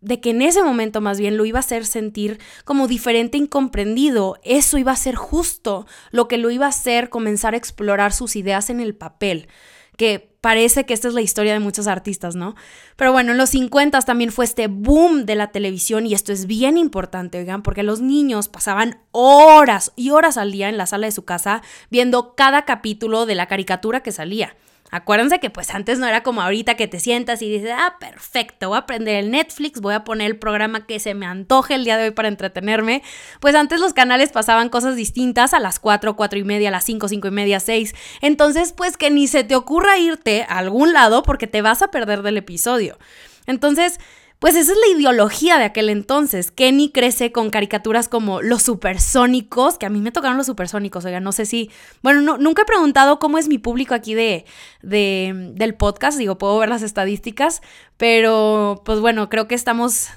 de 0.01 0.21
que 0.21 0.31
en 0.31 0.43
ese 0.43 0.63
momento 0.63 1.01
más 1.01 1.19
bien 1.19 1.39
lo 1.39 1.47
iba 1.47 1.59
a 1.59 1.61
hacer 1.61 1.87
sentir 1.87 2.39
como 2.65 2.89
diferente, 2.89 3.39
incomprendido, 3.39 4.39
eso 4.43 4.77
iba 4.77 4.93
a 4.93 4.97
ser 4.97 5.15
justo 5.15 5.87
lo 6.11 6.29
que 6.29 6.37
lo 6.37 6.51
iba 6.51 6.67
a 6.67 6.71
hacer 6.71 7.09
comenzar 7.09 7.55
a 7.55 7.57
explorar 7.57 8.13
sus 8.13 8.37
ideas 8.37 8.69
en 8.69 8.81
el 8.81 8.95
papel 8.95 9.49
que 9.99 10.31
parece 10.41 10.87
que 10.87 10.95
esta 10.95 11.09
es 11.09 11.15
la 11.15 11.21
historia 11.21 11.53
de 11.53 11.59
muchos 11.59 11.89
artistas, 11.89 12.37
¿no? 12.37 12.55
Pero 12.97 13.13
bueno, 13.13 13.33
en 13.33 13.39
los 13.39 13.51
50 13.51 14.01
también 14.03 14.31
fue 14.31 14.45
este 14.45 14.69
boom 14.69 15.27
de 15.27 15.35
la 15.35 15.51
televisión 15.51 16.07
y 16.07 16.15
esto 16.15 16.33
es 16.33 16.47
bien 16.47 16.79
importante, 16.79 17.39
oigan, 17.39 17.63
porque 17.63 17.83
los 17.83 18.01
niños 18.01 18.49
pasaban 18.49 19.03
horas 19.11 19.93
y 19.97 20.11
horas 20.11 20.39
al 20.39 20.53
día 20.53 20.69
en 20.69 20.79
la 20.79 20.87
sala 20.87 21.09
de 21.09 21.13
su 21.13 21.25
casa 21.25 21.63
viendo 21.91 22.37
cada 22.37 22.65
capítulo 22.65 23.27
de 23.27 23.35
la 23.35 23.49
caricatura 23.49 24.03
que 24.03 24.13
salía. 24.13 24.57
Acuérdense 24.91 25.39
que 25.39 25.51
pues 25.51 25.71
antes 25.75 25.99
no 25.99 26.07
era 26.07 26.23
como 26.23 26.41
ahorita 26.41 26.75
que 26.75 26.89
te 26.89 26.99
sientas 26.99 27.43
y 27.43 27.51
dices, 27.51 27.71
ah, 27.77 27.97
perfecto, 28.01 28.69
voy 28.69 28.77
a 28.77 28.81
aprender 28.81 29.17
el 29.17 29.31
Netflix, 29.31 29.81
voy 29.81 29.95
a 29.95 30.05
poner 30.05 30.29
el 30.29 30.39
programa 30.39 30.87
que 30.87 30.99
se 30.99 31.15
me 31.15 31.27
antoje 31.27 31.75
el 31.75 31.85
día 31.85 31.99
de 31.99 32.05
hoy 32.05 32.11
para 32.13 32.29
entretenerme. 32.29 33.03
Pues 33.41 33.55
antes 33.55 33.81
los 33.81 33.93
canales 33.93 34.33
pasaban 34.33 34.71
cosas 34.71 34.97
distintas 34.97 35.53
a 35.53 35.61
las 35.61 35.79
4, 35.79 36.17
4 36.17 36.39
y 36.39 36.45
media, 36.45 36.69
a 36.69 36.73
las 36.73 36.85
5, 36.85 37.09
5 37.09 37.29
y 37.29 37.31
media, 37.31 37.61
6. 37.61 37.95
Entonces 38.23 38.73
pues 38.73 38.97
que 38.97 39.11
ni 39.11 39.27
se 39.27 39.45
te 39.45 39.57
ocurra 39.57 39.99
irte 39.99 40.47
a 40.49 40.59
algún 40.59 40.95
lado 40.95 41.23
porque 41.23 41.47
te 41.47 41.61
vas 41.61 41.83
a 41.83 41.91
perder 41.91 42.23
del 42.23 42.39
episodio. 42.39 42.99
Entonces 43.47 43.99
Pues 44.39 44.55
esa 44.55 44.71
es 44.71 44.79
la 44.79 44.97
ideología 44.97 45.59
de 45.59 45.65
aquel 45.65 45.89
entonces. 45.89 46.53
Kenny 46.53 46.93
crece 46.93 47.33
con 47.33 47.51
caricaturas 47.51 48.09
como 48.09 48.41
los 48.41 48.63
supersónicos, 48.63 49.79
que 49.79 49.87
a 49.87 49.91
mí 49.91 50.01
me 50.01 50.13
tocaron 50.13 50.37
los 50.37 50.47
supersónicos, 50.47 51.05
oiga, 51.05 51.19
no 51.19 51.33
sé 51.33 51.45
si, 51.45 51.71
bueno, 52.03 52.21
no, 52.21 52.39
nunca 52.39 52.63
he 52.63 52.65
preguntado 52.65 53.19
cómo 53.19 53.39
es 53.39 53.49
mi 53.49 53.59
público 53.59 53.95
aquí 53.95 54.15
de, 54.15 54.45
de, 54.81 55.53
del 55.55 55.75
podcast, 55.75 56.19
digo, 56.19 56.39
puedo 56.39 56.57
ver 56.59 56.69
las 56.69 56.83
estadísticas, 56.83 57.63
pero 57.97 58.81
pues 58.85 59.01
bueno, 59.01 59.29
creo 59.29 59.49
que 59.49 59.57
estamos 59.57 60.11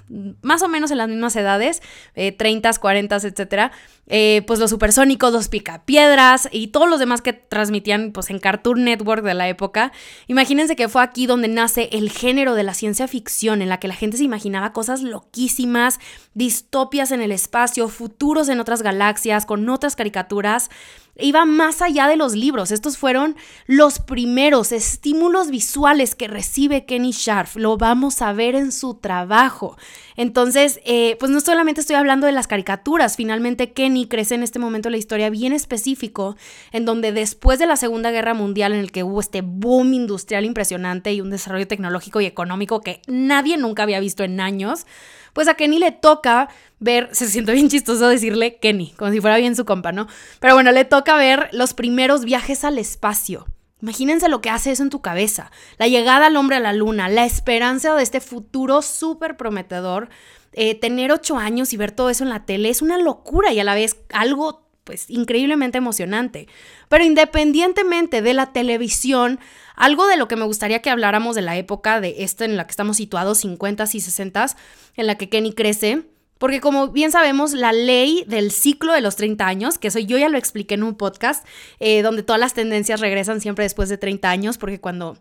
más 0.44 0.62
o 0.62 0.68
menos 0.68 0.92
en 0.92 1.00
las 1.00 1.10
mismas 1.10 1.36
edades, 1.36 1.82
eh, 2.14 2.32
30, 2.32 2.74
40, 2.74 3.16
etcétera. 3.16 3.72
Eh, 4.14 4.44
pues 4.46 4.60
los 4.60 4.70
supersónicos, 4.70 5.32
los 5.32 5.48
picapiedras 5.48 6.50
y 6.52 6.68
todos 6.68 6.90
los 6.90 7.00
demás 7.00 7.22
que 7.22 7.32
transmitían 7.32 8.12
pues 8.12 8.30
en 8.30 8.40
Cartoon 8.40 8.84
Network 8.84 9.24
de 9.24 9.34
la 9.34 9.48
época. 9.48 9.94
Imagínense 10.28 10.76
que 10.76 10.90
fue 10.90 11.02
aquí 11.02 11.28
donde 11.28 11.48
nace 11.48 11.88
el 11.94 12.12
género 12.12 12.54
de 12.54 12.64
la 12.64 12.74
ciencia 12.74 13.08
ficción, 13.08 13.62
en 13.62 13.70
la 13.70 13.80
que 13.80 13.88
la 13.88 13.96
gente 13.96 14.18
se 14.18 14.26
imaginaba 14.26 14.74
cosas 14.74 15.02
loquísimas, 15.02 16.02
distopias 16.34 17.14
en 17.14 17.22
el 17.22 17.32
espacio, 17.32 17.88
futuros 17.88 18.50
en 18.50 18.60
otras 18.60 18.82
galaxias, 18.82 19.46
con 19.46 19.70
otras 19.70 19.96
caricaturas 19.96 20.70
iba 21.18 21.46
más 21.46 21.82
allá 21.82 22.08
de 22.08 22.16
los 22.16 22.34
libros. 22.34 22.72
Estos 22.72 22.98
fueron 22.98 23.36
los 23.68 24.00
primeros 24.00 24.72
estímulos 24.72 25.50
visuales 25.50 26.16
que 26.16 26.28
recibe 26.28 26.86
Kenny 26.86 27.12
Sharp. 27.12 27.56
Lo 27.56 27.78
vamos 27.78 28.22
a 28.22 28.34
ver 28.34 28.56
en 28.56 28.72
su 28.72 28.96
trabajo. 28.96 29.78
Entonces, 30.16 30.80
eh, 30.86 31.18
pues 31.20 31.32
no 31.32 31.40
solamente 31.40 31.82
estoy 31.82 31.96
hablando 31.96 32.26
de 32.28 32.32
las 32.32 32.48
caricaturas. 32.48 33.16
Finalmente, 33.16 33.72
Kenny 33.74 34.08
crece 34.08 34.36
en 34.36 34.44
este 34.44 34.60
momento 34.60 34.88
de 34.88 34.92
la 34.92 34.98
historia 34.98 35.30
bien 35.30 35.54
específico, 35.54 36.36
en 36.72 36.86
donde 36.86 37.12
después 37.12 37.60
de 37.60 37.66
la 37.66 37.76
Segunda 37.76 38.12
Guerra 38.12 38.34
Mundial, 38.34 38.74
en 38.74 38.80
el 38.80 38.92
que 38.92 39.04
hubo 39.04 39.20
este 39.20 39.42
boom 39.42 39.94
industrial 39.94 40.46
impresionante 40.46 41.14
y 41.14 41.22
un 41.22 41.30
desarrollo 41.30 41.68
tecnológico 41.68 42.22
y 42.22 42.26
económico 42.26 42.82
que 42.82 43.02
nadie 43.08 43.58
nunca 43.58 43.84
había 43.84 44.00
visto 44.00 44.24
en 44.24 44.40
años, 44.40 44.86
pues 45.34 45.48
a 45.48 45.56
Kenny 45.56 45.80
le 45.80 45.92
toca 45.92 46.50
ver, 46.82 47.10
se 47.14 47.28
siente 47.28 47.54
bien 47.54 47.70
chistoso 47.70 48.10
decirle 48.10 48.58
Kenny, 48.58 48.94
como 48.98 49.12
si 49.12 49.22
fuera 49.22 49.38
bien 49.38 49.56
su 49.56 49.64
compa, 49.64 49.94
¿no? 49.94 50.08
Pero 50.42 50.56
bueno, 50.56 50.72
le 50.74 50.84
toca 50.84 51.16
ver 51.16 51.48
los 51.54 51.74
primeros 51.74 52.26
viajes 52.26 52.66
al 52.66 52.78
espacio. 52.78 53.46
Imagínense 53.82 54.30
lo 54.30 54.42
que 54.42 54.50
hace 54.50 54.72
eso 54.72 54.84
en 54.84 54.90
tu 54.90 55.02
cabeza. 55.02 55.52
La 55.78 55.88
llegada 55.88 56.26
al 56.26 56.36
hombre 56.36 56.58
a 56.58 56.60
la 56.60 56.74
luna, 56.74 57.08
la 57.08 57.26
esperanza 57.26 57.96
de 57.96 58.04
este 58.04 58.20
futuro 58.20 58.82
súper 58.82 59.38
prometedor. 59.38 60.10
Eh, 60.54 60.76
tener 60.76 61.12
ocho 61.12 61.38
años 61.38 61.72
y 61.72 61.78
ver 61.78 61.92
todo 61.92 62.10
eso 62.10 62.24
en 62.24 62.30
la 62.30 62.46
tele 62.46 62.70
es 62.70 62.82
una 62.82 62.98
locura 62.98 63.54
y 63.54 63.60
a 63.60 63.64
la 63.64 63.74
vez 63.74 63.96
algo 64.12 64.68
pues 64.84 65.10
increíblemente 65.10 65.78
emocionante. 65.78 66.48
Pero 66.90 67.04
independientemente 67.04 68.22
de 68.22 68.34
la 68.34 68.54
televisión, 68.54 69.40
algo 69.76 70.08
de 70.08 70.18
lo 70.18 70.28
que 70.28 70.36
me 70.36 70.46
gustaría 70.46 70.82
que 70.82 70.90
habláramos 70.90 71.36
de 71.36 71.44
la 71.44 71.58
época 71.58 72.02
de 72.02 72.24
esta 72.24 72.46
en 72.46 72.58
la 72.58 72.66
que 72.66 72.72
estamos 72.72 72.98
situados, 72.98 73.46
50s 73.46 73.96
y 73.96 74.00
60s, 74.00 74.56
en 74.96 75.08
la 75.08 75.16
que 75.16 75.30
Kenny 75.30 75.54
crece, 75.54 76.06
porque 76.42 76.60
como 76.60 76.88
bien 76.88 77.12
sabemos, 77.12 77.54
la 77.54 77.72
ley 77.72 78.24
del 78.26 78.50
ciclo 78.50 78.94
de 78.94 79.02
los 79.02 79.16
30 79.16 79.46
años, 79.46 79.78
que 79.78 79.90
eso 79.90 80.00
yo 80.00 80.18
ya 80.18 80.28
lo 80.28 80.40
expliqué 80.40 80.74
en 80.74 80.82
un 80.82 80.96
podcast, 80.96 81.46
eh, 81.80 82.02
donde 82.02 82.24
todas 82.24 82.40
las 82.40 82.56
tendencias 82.56 83.00
regresan 83.00 83.42
siempre 83.42 83.62
después 83.62 83.90
de 83.90 84.00
30 84.00 84.28
años, 84.28 84.58
porque 84.58 84.82
cuando 84.82 85.20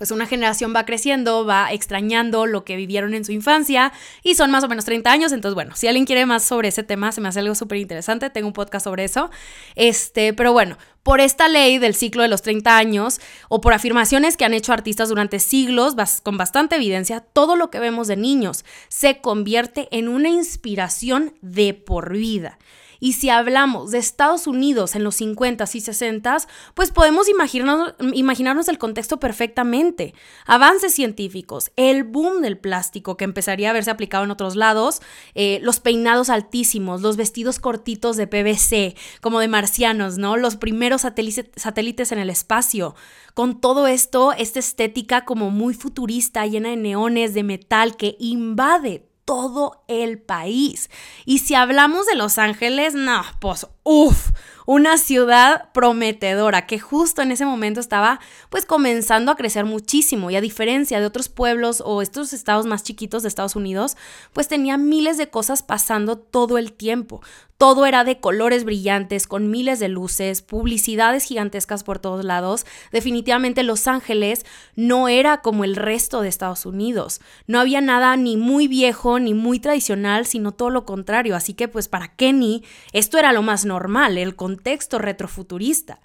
pues 0.00 0.12
una 0.12 0.24
generación 0.24 0.72
va 0.74 0.86
creciendo, 0.86 1.44
va 1.44 1.70
extrañando 1.70 2.46
lo 2.46 2.64
que 2.64 2.74
vivieron 2.74 3.12
en 3.12 3.22
su 3.22 3.32
infancia 3.32 3.92
y 4.22 4.34
son 4.34 4.50
más 4.50 4.64
o 4.64 4.68
menos 4.68 4.86
30 4.86 5.12
años, 5.12 5.30
entonces 5.30 5.54
bueno, 5.54 5.76
si 5.76 5.88
alguien 5.88 6.06
quiere 6.06 6.24
más 6.24 6.42
sobre 6.42 6.68
ese 6.68 6.82
tema, 6.82 7.12
se 7.12 7.20
me 7.20 7.28
hace 7.28 7.40
algo 7.40 7.54
súper 7.54 7.76
interesante, 7.76 8.30
tengo 8.30 8.46
un 8.46 8.54
podcast 8.54 8.84
sobre 8.84 9.04
eso, 9.04 9.30
este, 9.74 10.32
pero 10.32 10.54
bueno, 10.54 10.78
por 11.02 11.20
esta 11.20 11.48
ley 11.48 11.76
del 11.76 11.94
ciclo 11.94 12.22
de 12.22 12.28
los 12.28 12.40
30 12.40 12.78
años 12.78 13.20
o 13.50 13.60
por 13.60 13.74
afirmaciones 13.74 14.38
que 14.38 14.46
han 14.46 14.54
hecho 14.54 14.72
artistas 14.72 15.10
durante 15.10 15.38
siglos 15.38 15.94
con 16.22 16.38
bastante 16.38 16.76
evidencia, 16.76 17.20
todo 17.20 17.54
lo 17.54 17.68
que 17.68 17.78
vemos 17.78 18.06
de 18.08 18.16
niños 18.16 18.64
se 18.88 19.20
convierte 19.20 19.86
en 19.90 20.08
una 20.08 20.30
inspiración 20.30 21.34
de 21.42 21.74
por 21.74 22.14
vida. 22.16 22.58
Y 23.00 23.14
si 23.14 23.30
hablamos 23.30 23.90
de 23.90 23.98
Estados 23.98 24.46
Unidos 24.46 24.94
en 24.94 25.02
los 25.02 25.20
50s 25.20 25.74
y 25.74 25.80
60s, 25.80 26.46
pues 26.74 26.90
podemos 26.90 27.26
imaginarnos, 27.28 28.68
el 28.68 28.78
contexto 28.78 29.18
perfectamente. 29.18 30.14
Avances 30.46 30.94
científicos, 30.94 31.72
el 31.76 32.04
boom 32.04 32.42
del 32.42 32.58
plástico 32.58 33.16
que 33.16 33.24
empezaría 33.24 33.70
a 33.70 33.72
verse 33.72 33.90
aplicado 33.90 34.24
en 34.24 34.30
otros 34.30 34.54
lados, 34.54 35.00
eh, 35.34 35.58
los 35.62 35.80
peinados 35.80 36.28
altísimos, 36.28 37.00
los 37.00 37.16
vestidos 37.16 37.58
cortitos 37.58 38.18
de 38.18 38.26
PVC, 38.26 38.94
como 39.22 39.40
de 39.40 39.48
marcianos, 39.48 40.18
¿no? 40.18 40.36
Los 40.36 40.56
primeros 40.56 41.00
satélites 41.00 42.12
en 42.12 42.18
el 42.18 42.28
espacio. 42.28 42.94
Con 43.32 43.60
todo 43.60 43.86
esto, 43.86 44.32
esta 44.32 44.58
estética 44.58 45.24
como 45.24 45.50
muy 45.50 45.72
futurista, 45.72 46.46
llena 46.46 46.68
de 46.68 46.76
neones, 46.76 47.32
de 47.32 47.44
metal, 47.44 47.96
que 47.96 48.16
invade 48.18 49.09
todo 49.30 49.84
el 49.86 50.18
país. 50.18 50.90
Y 51.24 51.38
si 51.38 51.54
hablamos 51.54 52.04
de 52.06 52.16
Los 52.16 52.36
Ángeles, 52.36 52.94
no, 52.94 53.22
pues 53.40 53.64
uff, 53.82 54.30
una 54.66 54.98
ciudad 54.98 55.70
prometedora 55.72 56.66
que 56.66 56.78
justo 56.78 57.22
en 57.22 57.32
ese 57.32 57.44
momento 57.44 57.80
estaba 57.80 58.20
pues 58.50 58.66
comenzando 58.66 59.32
a 59.32 59.36
crecer 59.36 59.64
muchísimo 59.64 60.30
y 60.30 60.36
a 60.36 60.40
diferencia 60.40 61.00
de 61.00 61.06
otros 61.06 61.28
pueblos 61.28 61.82
o 61.84 62.02
estos 62.02 62.32
estados 62.32 62.66
más 62.66 62.84
chiquitos 62.84 63.22
de 63.22 63.28
Estados 63.28 63.56
Unidos, 63.56 63.96
pues 64.32 64.48
tenía 64.48 64.76
miles 64.76 65.18
de 65.18 65.28
cosas 65.28 65.62
pasando 65.62 66.18
todo 66.18 66.58
el 66.58 66.72
tiempo. 66.72 67.20
Todo 67.60 67.84
era 67.84 68.04
de 68.04 68.20
colores 68.20 68.64
brillantes, 68.64 69.26
con 69.26 69.50
miles 69.50 69.80
de 69.80 69.88
luces, 69.88 70.40
publicidades 70.40 71.24
gigantescas 71.24 71.84
por 71.84 71.98
todos 71.98 72.24
lados. 72.24 72.64
Definitivamente 72.90 73.64
Los 73.64 73.86
Ángeles 73.86 74.46
no 74.76 75.08
era 75.08 75.42
como 75.42 75.64
el 75.64 75.76
resto 75.76 76.22
de 76.22 76.30
Estados 76.30 76.64
Unidos. 76.64 77.20
No 77.46 77.60
había 77.60 77.82
nada 77.82 78.16
ni 78.16 78.38
muy 78.38 78.66
viejo 78.66 79.18
ni 79.18 79.34
muy 79.34 79.60
tradicional, 79.60 80.24
sino 80.24 80.52
todo 80.52 80.70
lo 80.70 80.86
contrario. 80.86 81.36
Así 81.36 81.52
que 81.52 81.68
pues 81.68 81.86
para 81.86 82.14
Kenny 82.16 82.64
esto 82.94 83.18
era 83.18 83.30
lo 83.34 83.42
más 83.42 83.66
normal, 83.70 84.18
el 84.18 84.34
contexto 84.34 84.98
retrofuturista. 84.98 86.00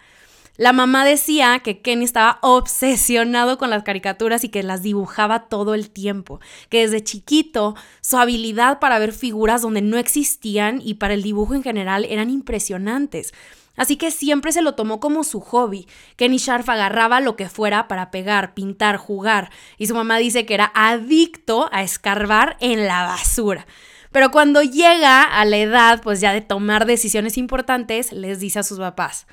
La 0.57 0.71
mamá 0.71 1.03
decía 1.03 1.59
que 1.59 1.81
Kenny 1.81 2.05
estaba 2.05 2.39
obsesionado 2.41 3.57
con 3.57 3.69
las 3.69 3.83
caricaturas 3.83 4.45
y 4.45 4.49
que 4.49 4.63
las 4.63 4.83
dibujaba 4.83 5.47
todo 5.49 5.73
el 5.73 5.89
tiempo, 5.89 6.39
que 6.69 6.81
desde 6.81 7.03
chiquito 7.03 7.75
su 7.99 8.17
habilidad 8.17 8.79
para 8.79 8.99
ver 8.99 9.11
figuras 9.11 9.61
donde 9.61 9.81
no 9.81 9.97
existían 9.97 10.79
y 10.81 10.93
para 10.93 11.13
el 11.13 11.23
dibujo 11.23 11.55
en 11.55 11.63
general 11.63 12.05
eran 12.05 12.29
impresionantes. 12.29 13.33
Así 13.75 13.97
que 13.97 14.11
siempre 14.11 14.53
se 14.53 14.61
lo 14.61 14.75
tomó 14.75 15.01
como 15.01 15.25
su 15.25 15.41
hobby. 15.41 15.87
Kenny 16.15 16.37
Sharp 16.37 16.69
agarraba 16.69 17.19
lo 17.19 17.35
que 17.35 17.49
fuera 17.49 17.89
para 17.89 18.09
pegar, 18.09 18.53
pintar, 18.53 18.95
jugar, 18.95 19.51
y 19.77 19.87
su 19.87 19.95
mamá 19.95 20.17
dice 20.19 20.45
que 20.45 20.53
era 20.53 20.71
adicto 20.73 21.67
a 21.73 21.83
escarbar 21.83 22.55
en 22.61 22.87
la 22.87 23.03
basura. 23.03 23.67
Pero 24.15 24.31
cuando 24.31 24.63
llega 24.63 25.23
a 25.23 25.43
la 25.43 25.57
edad, 25.57 26.01
pues 26.01 26.21
ya 26.21 26.31
de 26.31 26.39
tomar 26.39 26.85
decisiones 26.85 27.37
importantes, 27.37 28.13
les 28.13 28.39
dice 28.39 28.59
a 28.59 28.63
sus 28.63 28.79
papás, 28.79 29.27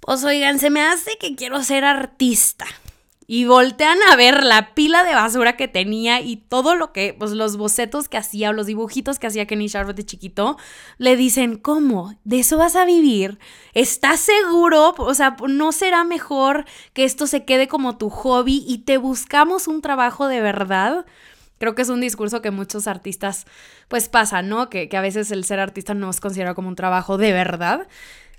pues 0.00 0.24
oigan, 0.24 0.58
se 0.58 0.68
me 0.68 0.82
hace 0.82 1.16
que 1.16 1.36
quiero 1.36 1.62
ser 1.62 1.84
artista. 1.84 2.66
Y 3.28 3.44
voltean 3.44 3.98
a 4.10 4.16
ver 4.16 4.42
la 4.42 4.74
pila 4.74 5.04
de 5.04 5.14
basura 5.14 5.56
que 5.56 5.68
tenía 5.68 6.20
y 6.20 6.38
todo 6.38 6.74
lo 6.74 6.92
que, 6.92 7.14
pues 7.16 7.30
los 7.30 7.56
bocetos 7.56 8.08
que 8.08 8.16
hacía 8.16 8.50
los 8.50 8.66
dibujitos 8.66 9.20
que 9.20 9.28
hacía 9.28 9.46
Kenny 9.46 9.68
Sharp 9.68 9.94
de 9.94 10.04
chiquito, 10.04 10.58
le 10.98 11.14
dicen, 11.14 11.56
¿cómo? 11.56 12.16
¿De 12.24 12.40
eso 12.40 12.58
vas 12.58 12.74
a 12.74 12.84
vivir? 12.84 13.38
¿Estás 13.74 14.18
seguro? 14.18 14.96
O 14.98 15.14
sea, 15.14 15.36
¿no 15.48 15.70
será 15.70 16.02
mejor 16.02 16.64
que 16.94 17.04
esto 17.04 17.28
se 17.28 17.44
quede 17.44 17.68
como 17.68 17.96
tu 17.96 18.10
hobby 18.10 18.64
y 18.66 18.78
te 18.78 18.98
buscamos 18.98 19.68
un 19.68 19.82
trabajo 19.82 20.26
de 20.26 20.40
verdad? 20.40 21.06
Creo 21.58 21.74
que 21.74 21.82
es 21.82 21.88
un 21.88 22.00
discurso 22.00 22.42
que 22.42 22.50
muchos 22.50 22.86
artistas 22.86 23.46
pues 23.88 24.08
pasan, 24.08 24.48
¿no? 24.48 24.70
Que, 24.70 24.88
que 24.88 24.96
a 24.96 25.00
veces 25.00 25.30
el 25.30 25.44
ser 25.44 25.60
artista 25.60 25.94
no 25.94 26.10
es 26.10 26.20
considerado 26.20 26.54
como 26.54 26.68
un 26.68 26.76
trabajo 26.76 27.16
de 27.16 27.32
verdad. 27.32 27.86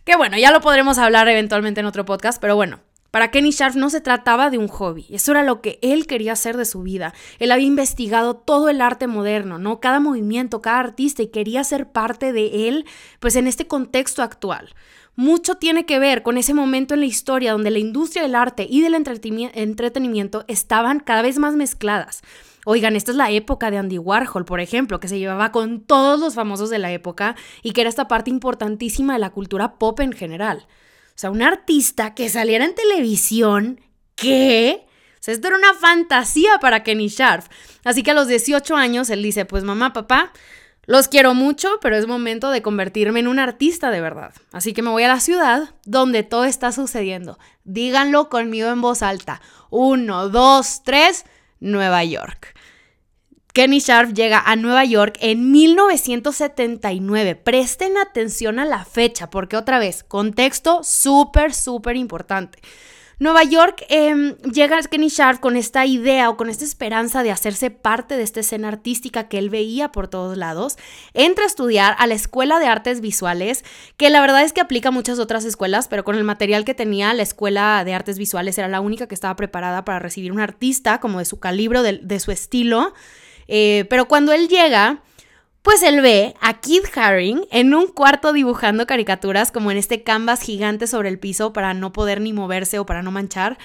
Que 0.04 0.16
bueno, 0.16 0.38
ya 0.38 0.52
lo 0.52 0.62
podremos 0.62 0.98
hablar 0.98 1.28
eventualmente 1.28 1.80
en 1.80 1.88
otro 1.88 2.06
podcast, 2.06 2.40
pero 2.40 2.56
bueno, 2.56 2.80
para 3.16 3.32
Kenny 3.32 3.52
Sharp 3.52 3.76
no 3.76 3.90
se 3.90 4.02
trataba 4.02 4.50
de 4.50 4.58
un 4.58 4.68
hobby, 4.68 5.06
eso 5.10 5.32
era 5.32 5.42
lo 5.42 5.62
que 5.62 5.80
él 5.82 6.06
quería 6.06 6.34
hacer 6.34 6.58
de 6.58 6.66
su 6.66 6.82
vida. 6.82 7.14
Él 7.40 7.54
había 7.54 7.66
investigado 7.66 8.36
todo 8.36 8.68
el 8.68 8.82
arte 8.82 9.08
moderno, 9.08 9.58
¿no? 9.58 9.80
Cada 9.80 10.02
movimiento, 10.02 10.62
cada 10.62 10.80
artista 10.80 11.24
y 11.24 11.28
quería 11.28 11.64
ser 11.64 11.88
parte 11.94 12.34
de 12.34 12.68
él, 12.68 12.86
pues 13.22 13.38
en 13.38 13.48
este 13.48 13.68
contexto 13.68 14.22
actual. 14.22 14.76
Mucho 15.16 15.56
tiene 15.56 15.86
que 15.86 15.98
ver 15.98 16.24
con 16.24 16.38
ese 16.38 16.54
momento 16.54 16.94
en 16.94 17.00
la 17.00 17.06
historia 17.06 17.54
donde 17.54 17.72
la 17.72 17.80
industria 17.80 18.22
del 18.22 18.36
arte 18.36 18.68
y 18.70 18.82
del 18.82 18.96
entretenimiento 18.96 20.44
estaban 20.50 21.00
cada 21.00 21.22
vez 21.22 21.40
más 21.40 21.56
mezcladas. 21.56 22.22
Oigan, 22.66 22.96
esta 22.96 23.12
es 23.12 23.18
la 23.18 23.32
época 23.32 23.72
de 23.72 23.78
Andy 23.78 24.00
Warhol, 24.00 24.44
por 24.44 24.60
ejemplo, 24.60 25.00
que 25.00 25.08
se 25.08 25.20
llevaba 25.20 25.52
con 25.52 25.82
todos 25.82 26.20
los 26.20 26.34
famosos 26.34 26.70
de 26.70 26.80
la 26.80 26.92
época 26.92 27.36
y 27.62 27.72
que 27.72 27.82
era 27.82 27.90
esta 27.90 28.08
parte 28.08 28.32
importantísima 28.32 29.14
de 29.14 29.20
la 29.20 29.30
cultura 29.30 29.76
pop 29.76 30.00
en 30.00 30.14
general. 30.14 30.66
O 31.10 31.18
sea, 31.18 31.30
un 31.30 31.44
artista 31.44 32.16
que 32.16 32.28
saliera 32.28 32.66
en 32.66 32.76
televisión, 32.76 33.80
¿qué? 34.16 34.86
O 34.86 35.18
sea, 35.22 35.34
esto 35.34 35.48
era 35.48 35.58
una 35.58 35.76
fantasía 35.76 36.58
para 36.60 36.84
Kenny 36.84 37.08
Sharp. 37.08 37.46
Así 37.84 38.02
que 38.02 38.12
a 38.12 38.16
los 38.16 38.28
18 38.28 38.76
años 38.76 39.10
él 39.12 39.22
dice, 39.22 39.46
pues 39.46 39.64
mamá, 39.64 39.94
papá, 39.94 40.34
los 40.88 41.08
quiero 41.08 41.34
mucho, 41.34 41.80
pero 41.82 41.96
es 41.96 42.08
momento 42.08 42.50
de 42.50 42.62
convertirme 42.62 43.20
en 43.20 43.28
un 43.28 43.40
artista 43.40 43.92
de 43.92 44.02
verdad. 44.02 44.34
Así 44.52 44.74
que 44.74 44.82
me 44.82 44.90
voy 44.90 45.04
a 45.04 45.08
la 45.08 45.20
ciudad 45.20 45.76
donde 45.86 46.24
todo 46.24 46.46
está 46.46 46.72
sucediendo. 46.72 47.38
Díganlo 47.64 48.30
conmigo 48.30 48.70
en 48.70 48.82
voz 48.82 49.04
alta. 49.04 49.42
Uno, 49.70 50.30
dos, 50.30 50.82
tres, 50.84 51.26
Nueva 51.60 52.04
York. 52.04 52.55
Kenny 53.56 53.80
Sharp 53.80 54.14
llega 54.14 54.44
a 54.46 54.58
Nueva 54.58 54.84
York 54.84 55.18
en 55.22 55.50
1979. 55.50 57.36
Presten 57.36 57.98
atención 57.98 58.60
a 58.60 58.66
la 58.66 58.84
fecha, 58.84 59.30
porque 59.30 59.56
otra 59.56 59.80
vez, 59.80 60.04
contexto 60.04 60.84
súper, 60.84 61.54
súper 61.54 61.96
importante. 61.96 62.60
Nueva 63.18 63.46
York 63.46 63.86
eh, 63.88 64.36
llega 64.52 64.82
Kenny 64.82 65.08
Sharp 65.08 65.40
con 65.40 65.56
esta 65.56 65.86
idea 65.86 66.30
o 66.30 66.36
con 66.36 66.50
esta 66.50 66.66
esperanza 66.66 67.24
de 67.24 67.32
hacerse 67.32 67.72
parte 67.72 68.18
de 68.18 68.24
esta 68.24 68.42
escena 68.42 68.68
artística 68.68 69.30
que 69.30 69.38
él 69.38 69.50
veía 69.50 69.90
por 69.90 70.10
todos 70.10 70.36
lados. 70.36 70.76
Entra 71.14 71.46
a 71.46 71.48
estudiar 71.48 71.96
a 71.98 72.08
la 72.08 72.16
Escuela 72.16 72.60
de 72.60 72.68
Artes 72.68 73.00
Visuales, 73.00 73.64
que 73.96 74.10
la 74.10 74.20
verdad 74.20 74.44
es 74.44 74.52
que 74.52 74.60
aplica 74.60 74.90
a 74.90 74.92
muchas 74.92 75.18
otras 75.18 75.46
escuelas, 75.46 75.88
pero 75.88 76.04
con 76.04 76.18
el 76.18 76.26
material 76.26 76.66
que 76.66 76.74
tenía, 76.74 77.14
la 77.14 77.24
Escuela 77.24 77.86
de 77.86 77.94
Artes 77.94 78.18
Visuales 78.18 78.58
era 78.58 78.68
la 78.68 78.82
única 78.82 79.08
que 79.08 79.16
estaba 79.16 79.38
preparada 79.38 79.86
para 79.86 80.00
recibir 80.00 80.34
un 80.34 80.42
artista 80.42 81.00
como 81.00 81.20
de 81.20 81.26
su 81.26 81.40
calibre, 81.40 81.84
de, 81.84 82.00
de 82.04 82.20
su 82.20 82.32
estilo. 82.32 82.92
Eh, 83.48 83.86
pero 83.90 84.08
cuando 84.08 84.34
él 84.34 84.48
llega, 84.48 85.02
pues 85.62 85.82
él 85.84 86.02
ve 86.02 86.36
a 86.42 86.60
Kid 86.60 86.84
Haring 86.96 87.48
en 87.52 87.74
un 87.74 87.88
cuarto 87.88 88.34
dibujando 88.34 88.86
caricaturas 88.86 89.52
como 89.52 89.72
en 89.72 89.78
este 89.78 90.04
canvas 90.04 90.42
gigante 90.42 90.88
sobre 90.88 91.10
el 91.10 91.20
piso 91.20 91.54
para 91.54 91.74
no 91.74 91.92
poder 91.92 92.22
ni 92.22 92.34
moverse 92.34 92.80
o 92.80 92.86
para 92.86 93.02
no 93.02 93.12
manchar. 93.12 93.58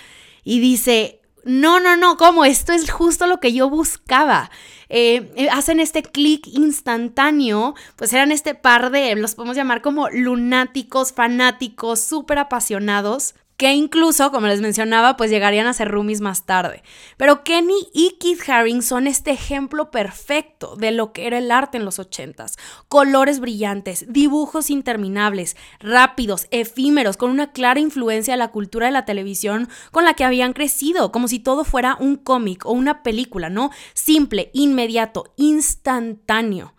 Y 0.43 0.61
dice, 0.61 1.21
no, 1.45 1.81
no, 1.81 1.97
no, 1.97 2.17
¿cómo? 2.17 2.45
Esto 2.45 2.73
es 2.73 2.91
justo 2.91 3.27
lo 3.27 3.41
que 3.41 3.53
yo 3.53 3.69
buscaba. 3.69 4.51
Eh, 4.89 5.31
eh, 5.37 5.49
hacen 5.51 5.81
este 5.81 6.03
clic 6.03 6.47
instantáneo, 6.47 7.75
pues 7.97 8.13
eran 8.13 8.33
este 8.33 8.55
par 8.55 8.91
de, 8.91 9.15
los 9.17 9.35
podemos 9.35 9.57
llamar 9.57 9.83
como 9.83 10.09
lunáticos, 10.11 11.13
fanáticos, 11.13 12.01
súper 12.01 12.39
apasionados 12.39 13.35
que 13.61 13.75
incluso, 13.75 14.33
como 14.33 14.47
les 14.47 14.63
mencionaba, 14.63 15.19
pues 15.19 15.31
llegarían 15.31 15.67
a 15.67 15.75
ser 15.75 15.89
roomies 15.89 16.23
más 16.23 16.47
tarde. 16.47 16.83
Pero 17.19 17.45
Kenny 17.45 17.89
y 17.93 18.17
Keith 18.19 18.49
Haring 18.49 18.81
son 18.81 19.07
este 19.07 19.33
ejemplo 19.33 19.91
perfecto 19.91 20.77
de 20.77 20.93
lo 20.93 21.13
que 21.13 21.27
era 21.27 21.37
el 21.37 21.51
arte 21.51 21.77
en 21.77 21.85
los 21.85 21.99
ochentas. 21.99 22.57
Colores 22.89 23.39
brillantes, 23.39 24.07
dibujos 24.09 24.71
interminables, 24.71 25.59
rápidos, 25.79 26.47
efímeros, 26.51 27.19
con 27.19 27.31
una 27.31 27.53
clara 27.53 27.81
influencia 27.81 28.33
de 28.33 28.39
la 28.39 28.49
cultura 28.49 28.87
de 28.87 28.93
la 28.93 29.05
televisión 29.05 29.69
con 29.91 30.07
la 30.07 30.15
que 30.15 30.25
habían 30.25 30.55
crecido, 30.55 31.13
como 31.13 31.29
si 31.29 31.39
todo 31.39 31.65
fuera 31.65 31.99
un 32.01 32.17
cómic 32.17 32.65
o 32.65 32.73
una 32.73 33.03
película, 33.03 33.51
¿no? 33.51 33.71
Simple, 33.93 34.51
inmediato, 34.55 35.35
instantáneo. 35.37 36.73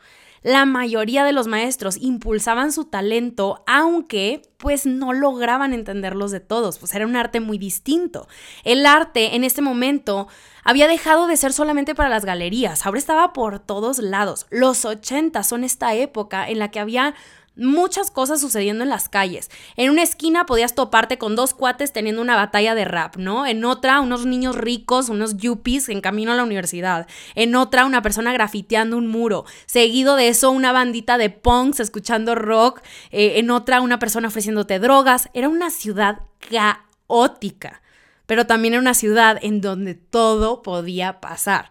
La 0.44 0.66
mayoría 0.66 1.24
de 1.24 1.34
los 1.34 1.46
maestros 1.46 1.98
impulsaban 2.02 2.72
su 2.72 2.86
talento, 2.86 3.64
aunque 3.68 4.42
pues 4.58 4.88
no 4.88 5.14
lograban 5.14 5.72
entenderlos 5.72 6.32
de 6.32 6.40
todos, 6.40 6.80
pues 6.80 6.96
era 6.96 7.06
un 7.06 7.16
arte 7.16 7.40
muy 7.40 7.60
distinto. 7.60 8.28
El 8.64 8.88
arte 8.88 9.36
en 9.36 9.44
este 9.44 9.62
momento 9.62 10.28
había 10.64 10.88
dejado 10.88 11.28
de 11.28 11.38
ser 11.38 11.54
solamente 11.54 11.94
para 11.94 12.10
las 12.10 12.26
galerías, 12.26 12.86
ahora 12.86 12.98
estaba 12.98 13.34
por 13.34 13.60
todos 13.60 14.00
lados. 14.00 14.48
Los 14.50 14.84
80 14.84 15.44
son 15.44 15.64
esta 15.64 15.94
época 15.94 16.50
en 16.50 16.58
la 16.58 16.72
que 16.72 16.80
había 16.80 17.14
muchas 17.56 18.12
cosas 18.12 18.40
sucediendo 18.40 18.84
en 18.84 18.90
las 18.90 19.10
calles. 19.10 19.50
En 19.76 19.90
una 19.90 20.04
esquina 20.04 20.46
podías 20.46 20.76
toparte 20.76 21.18
con 21.18 21.36
dos 21.36 21.54
cuates 21.54 21.92
teniendo 21.92 22.22
una 22.22 22.36
batalla 22.36 22.76
de 22.76 22.86
rap, 22.86 23.18
¿no? 23.18 23.46
En 23.46 23.66
otra, 23.66 24.02
unos 24.02 24.26
niños 24.26 24.56
ricos, 24.56 25.10
unos 25.10 25.38
yuppies 25.38 25.90
en 25.90 26.02
camino 26.02 26.32
a 26.32 26.36
la 26.36 26.44
universidad. 26.44 27.08
En 27.36 27.56
otra, 27.56 27.86
una 27.86 28.02
persona 28.02 28.34
grafiteando 28.34 28.98
un 28.98 29.08
muro. 29.08 29.46
Seguido 29.66 30.16
de 30.16 30.30
eso, 30.30 30.52
una 30.52 30.72
bandita 30.72 31.18
de 31.18 31.30
punks 31.30 31.80
escuchando 31.80 32.36
rock. 32.36 32.82
Eh, 33.12 33.40
en 33.40 33.52
otra, 33.52 33.82
una 33.82 34.00
persona 34.00 34.30
ofreciéndote 34.30 34.80
drogas. 34.80 35.30
Era 35.34 35.50
una 35.50 35.70
ciudad 35.70 36.20
caótica. 36.50 37.82
Pero 38.26 38.48
también 38.48 38.76
era 38.76 38.82
una 38.82 38.94
ciudad 38.94 39.38
en 39.42 39.60
donde 39.60 39.94
todo 39.94 40.62
podía 40.62 41.20
pasar. 41.20 41.70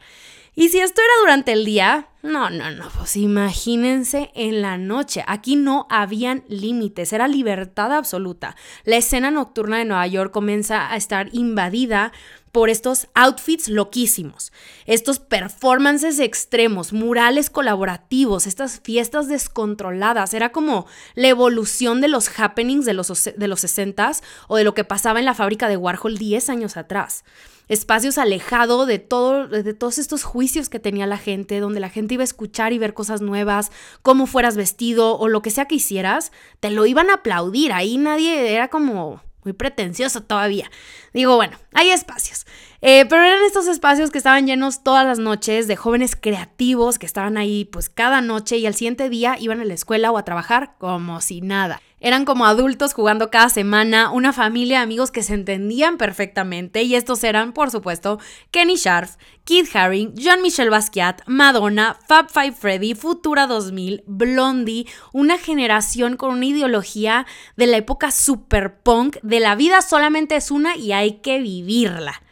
Y 0.60 0.68
si 0.68 0.78
esto 0.78 1.00
era 1.00 1.12
durante 1.22 1.52
el 1.52 1.64
día, 1.64 2.08
no, 2.22 2.50
no, 2.50 2.70
no, 2.70 2.86
pues 2.90 3.16
imagínense 3.16 4.30
en 4.34 4.60
la 4.60 4.76
noche. 4.76 5.24
Aquí 5.26 5.56
no 5.56 5.86
habían 5.88 6.44
límites, 6.48 7.14
era 7.14 7.28
libertad 7.28 7.90
absoluta. 7.96 8.56
La 8.84 8.98
escena 8.98 9.30
nocturna 9.30 9.78
de 9.78 9.86
Nueva 9.86 10.06
York 10.06 10.30
comienza 10.30 10.92
a 10.92 10.96
estar 10.96 11.30
invadida 11.32 12.12
por 12.52 12.68
estos 12.68 13.06
outfits 13.14 13.68
loquísimos, 13.68 14.52
estos 14.84 15.18
performances 15.18 16.18
extremos, 16.18 16.92
murales 16.92 17.48
colaborativos, 17.48 18.46
estas 18.46 18.80
fiestas 18.80 19.28
descontroladas. 19.28 20.34
Era 20.34 20.52
como 20.52 20.86
la 21.14 21.28
evolución 21.28 22.02
de 22.02 22.08
los 22.08 22.38
happenings 22.38 22.84
de 22.84 22.92
los, 22.92 23.08
de 23.34 23.48
los 23.48 23.64
60s 23.64 24.22
o 24.46 24.58
de 24.58 24.64
lo 24.64 24.74
que 24.74 24.84
pasaba 24.84 25.20
en 25.20 25.24
la 25.24 25.34
fábrica 25.34 25.70
de 25.70 25.78
Warhol 25.78 26.18
10 26.18 26.50
años 26.50 26.76
atrás 26.76 27.24
espacios 27.70 28.18
alejados 28.18 28.88
de, 28.88 28.98
todo, 28.98 29.46
de 29.46 29.74
todos 29.74 29.98
estos 29.98 30.24
juicios 30.24 30.68
que 30.68 30.80
tenía 30.80 31.06
la 31.06 31.18
gente, 31.18 31.60
donde 31.60 31.78
la 31.78 31.88
gente 31.88 32.14
iba 32.14 32.22
a 32.22 32.24
escuchar 32.24 32.72
y 32.72 32.78
ver 32.78 32.94
cosas 32.94 33.20
nuevas, 33.20 33.70
cómo 34.02 34.26
fueras 34.26 34.56
vestido 34.56 35.16
o 35.16 35.28
lo 35.28 35.40
que 35.40 35.50
sea 35.50 35.66
que 35.66 35.76
hicieras, 35.76 36.32
te 36.58 36.70
lo 36.70 36.84
iban 36.84 37.10
a 37.10 37.14
aplaudir. 37.14 37.72
Ahí 37.72 37.96
nadie 37.96 38.52
era 38.52 38.66
como 38.68 39.22
muy 39.44 39.52
pretencioso 39.52 40.22
todavía. 40.24 40.68
Digo, 41.14 41.36
bueno, 41.36 41.56
hay 41.72 41.90
espacios. 41.90 42.44
Eh, 42.82 43.06
pero 43.08 43.23
eran 43.23 43.45
estos 43.45 43.68
espacios 43.68 44.10
que 44.10 44.18
estaban 44.18 44.49
llenos 44.49 44.82
todas 44.82 45.06
las 45.06 45.21
noches 45.21 45.68
de 45.68 45.76
jóvenes 45.76 46.16
creativos 46.16 46.99
que 46.99 47.06
estaban 47.06 47.36
ahí 47.36 47.66
pues 47.66 47.88
cada 47.88 48.21
noche 48.21 48.56
y 48.56 48.66
al 48.66 48.75
siguiente 48.75 49.08
día 49.08 49.36
iban 49.38 49.60
a 49.60 49.64
la 49.64 49.75
escuela 49.75 50.10
o 50.10 50.18
a 50.18 50.25
trabajar 50.25 50.75
como 50.78 51.21
si 51.21 51.40
nada. 51.40 51.80
Eran 52.00 52.25
como 52.25 52.47
adultos 52.47 52.95
jugando 52.95 53.30
cada 53.30 53.50
semana, 53.50 54.10
una 54.10 54.32
familia 54.32 54.78
de 54.78 54.84
amigos 54.84 55.10
que 55.10 55.23
se 55.23 55.34
entendían 55.34 55.99
perfectamente 55.99 56.82
y 56.82 56.95
estos 56.95 57.23
eran, 57.25 57.52
por 57.52 57.71
supuesto, 57.71 58.19
Kenny 58.50 58.76
Sharp, 58.76 59.10
Keith 59.45 59.75
Haring, 59.75 60.15
Jean-Michel 60.15 60.71
Basquiat, 60.71 61.21
Madonna, 61.26 61.99
Fab 62.08 62.30
Five 62.30 62.52
Freddy, 62.52 62.95
Futura 62.95 63.47
2000, 63.47 64.04
Blondie, 64.06 64.86
una 65.13 65.36
generación 65.36 66.17
con 66.17 66.30
una 66.30 66.47
ideología 66.47 67.26
de 67.56 67.67
la 67.67 67.76
época 67.76 68.10
super 68.10 68.80
punk, 68.80 69.19
de 69.23 69.41
la 69.41 69.54
vida 69.54 69.82
solamente 69.82 70.36
es 70.36 70.50
una 70.50 70.76
y 70.76 70.93
hay 70.93 71.21
que 71.21 71.39
vivirla. 71.41 72.23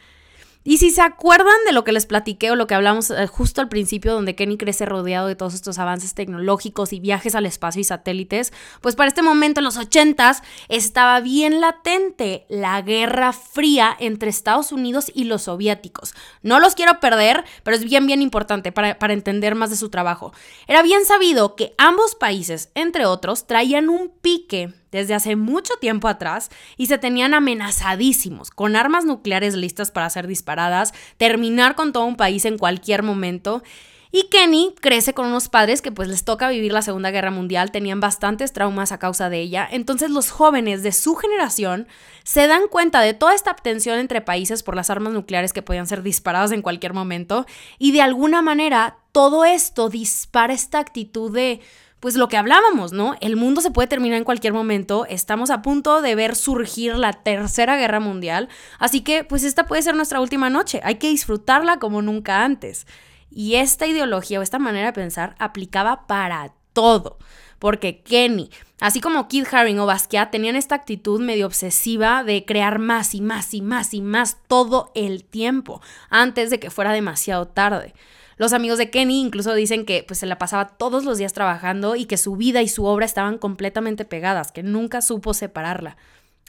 Y 0.65 0.79
si 0.79 0.91
se 0.91 1.01
acuerdan 1.01 1.57
de 1.67 1.73
lo 1.73 1.85
que 1.85 1.93
les 1.93 2.05
platiqué 2.05 2.51
o 2.51 2.57
lo 2.57 2.67
que 2.67 2.75
hablamos 2.75 3.11
eh, 3.11 3.27
justo 3.27 3.61
al 3.61 3.69
principio, 3.69 4.13
donde 4.13 4.35
Kenny 4.35 4.59
crece 4.59 4.85
rodeado 4.85 5.27
de 5.27 5.37
todos 5.37 5.55
estos 5.55 5.79
avances 5.79 6.15
tecnológicos 6.15 6.93
y 6.93 7.01
viajes 7.01 7.35
al 7.35 7.47
espacio 7.47 7.81
y 7.81 7.85
satélites, 7.85 8.53
pues 8.81 8.97
para 8.97 9.09
este 9.09 9.23
momento 9.23 9.61
en 9.61 9.65
los 9.65 9.79
80s 9.79 10.43
estaba 10.69 11.21
bien 11.21 11.61
latente 11.61 12.45
la 12.49 12.83
guerra 12.83 13.33
fría 13.33 13.97
entre 13.99 14.31
Estados 14.31 14.73
Unidos 14.73 15.11
y 15.15 15.25
los 15.25 15.43
soviéticos. 15.43 16.15
No 16.43 16.61
los 16.61 16.75
quiero 16.75 17.01
perder, 17.01 17.45
pero 17.63 17.77
es 17.77 17.85
bien, 17.85 18.07
bien 18.07 18.21
importante 18.21 18.73
para, 18.73 18.99
para 18.99 19.15
entender 19.15 19.55
más 19.55 19.71
de 19.71 19.77
su 19.77 19.89
trabajo. 19.89 20.33
Era 20.67 20.83
bien 20.83 21.05
sabido 21.07 21.55
que 21.57 21.75
ambos 21.79 22.15
países, 22.15 22.71
entre 22.75 23.07
otros, 23.07 23.47
traían 23.47 23.89
un 23.89 24.11
pique 24.21 24.75
desde 24.93 25.15
hace 25.15 25.37
mucho 25.37 25.75
tiempo 25.81 26.09
atrás 26.09 26.51
y 26.77 26.87
se 26.87 26.99
tenían 26.99 27.35
amenazadísimos, 27.35 28.51
con 28.51 28.77
armas 28.77 29.05
nucleares 29.05 29.55
listas 29.55 29.91
para 29.91 30.11
ser 30.11 30.27
disparadas, 30.27 30.93
terminar 31.17 31.75
con 31.75 31.93
todo 31.93 32.05
un 32.05 32.17
país 32.17 32.45
en 32.45 32.59
cualquier 32.59 33.03
momento. 33.03 33.63
Y 34.11 34.25
Kenny 34.31 34.75
crece 34.81 35.13
con 35.13 35.27
unos 35.27 35.51
padres 35.51 35.83
que 35.83 35.93
pues 35.93 36.09
les 36.09 36.25
toca 36.25 36.49
vivir 36.49 36.73
la 36.73 36.81
Segunda 36.81 37.11
Guerra 37.11 37.31
Mundial, 37.31 37.71
tenían 37.71 38.01
bastantes 38.01 38.55
traumas 38.55 38.91
a 38.91 38.99
causa 38.99 39.29
de 39.29 39.41
ella, 39.41 39.69
entonces 39.71 40.11
los 40.11 40.31
jóvenes 40.31 40.83
de 40.83 40.93
su 40.93 41.15
generación 41.15 41.87
se 42.25 42.47
dan 42.47 42.69
cuenta 42.71 43.03
de 43.03 43.13
toda 43.13 43.35
esta 43.35 43.55
tensión 43.55 43.99
entre 43.99 44.23
países 44.23 44.63
por 44.63 44.75
las 44.75 44.89
armas 44.89 45.13
nucleares 45.13 45.53
que 45.53 45.63
podían 45.63 45.87
ser 45.87 46.03
disparadas 46.03 46.53
en 46.53 46.63
cualquier 46.63 46.95
momento 46.95 47.45
y 47.79 47.93
de 47.93 48.01
alguna 48.01 48.41
manera 48.41 48.97
todo 49.13 49.45
esto 49.45 49.91
dispara 49.91 50.55
esta 50.55 50.79
actitud 50.79 51.31
de 51.31 51.61
pues 52.01 52.15
lo 52.17 52.29
que 52.29 52.37
hablábamos, 52.37 52.93
¿no? 52.93 53.15
El 53.21 53.37
mundo 53.37 53.61
se 53.61 53.71
puede 53.71 53.89
terminar 53.89 54.19
en 54.19 54.25
cualquier 54.25 54.53
momento, 54.53 55.07
estamos 55.07 55.51
a 55.51 55.63
punto 55.63 56.01
de 56.01 56.15
ver 56.15 56.37
surgir 56.37 56.97
la 56.97 57.13
tercera 57.13 57.77
guerra 57.77 58.01
mundial, 58.01 58.49
así 58.79 59.01
que 59.01 59.25
pues 59.25 59.45
esta 59.45 59.67
puede 59.67 59.83
ser 59.83 59.97
nuestra 59.97 60.21
última 60.21 60.51
noche, 60.51 60.81
hay 60.85 60.97
que 60.97 61.09
disfrutarla 61.09 61.79
como 61.79 62.03
nunca 62.03 62.45
antes. 62.45 62.87
Y 63.31 63.57
esta 63.57 63.87
ideología 63.87 64.41
o 64.41 64.43
esta 64.43 64.59
manera 64.59 64.87
de 64.87 64.93
pensar 64.95 65.35
aplicaba 65.39 66.07
para 66.07 66.55
todo, 66.73 67.19
porque 67.59 68.03
Kenny, 68.03 68.51
así 68.81 69.01
como 69.01 69.29
Kid 69.29 69.47
Haring 69.51 69.81
o 69.81 69.87
Basquiat, 69.87 70.31
tenían 70.31 70.57
esta 70.57 70.77
actitud 70.77 71.21
medio 71.21 71.47
obsesiva 71.47 72.25
de 72.25 72.45
crear 72.45 72.79
más 72.79 73.15
y 73.15 73.21
más 73.21 73.53
y 73.53 73.61
más 73.61 73.93
y 73.93 74.01
más 74.01 74.39
todo 74.47 74.93
el 74.95 75.25
tiempo, 75.25 75.83
antes 76.09 76.51
de 76.51 76.61
que 76.61 76.71
fuera 76.71 76.93
demasiado 76.93 77.49
tarde. 77.49 77.93
Los 78.39 78.53
amigos 78.53 78.79
de 78.79 78.91
Kenny 78.91 79.21
incluso 79.21 79.53
dicen 79.55 79.85
que 79.85 80.05
pues 80.07 80.21
se 80.21 80.27
la 80.27 80.39
pasaba 80.39 80.69
todos 80.69 81.05
los 81.05 81.19
días 81.19 81.33
trabajando 81.33 81.97
y 81.97 82.07
que 82.07 82.17
su 82.17 82.37
vida 82.37 82.63
y 82.63 82.69
su 82.69 82.85
obra 82.85 83.05
estaban 83.05 83.37
completamente 83.37 84.05
pegadas, 84.05 84.53
que 84.53 84.63
nunca 84.63 85.03
supo 85.03 85.35
separarla. 85.35 85.97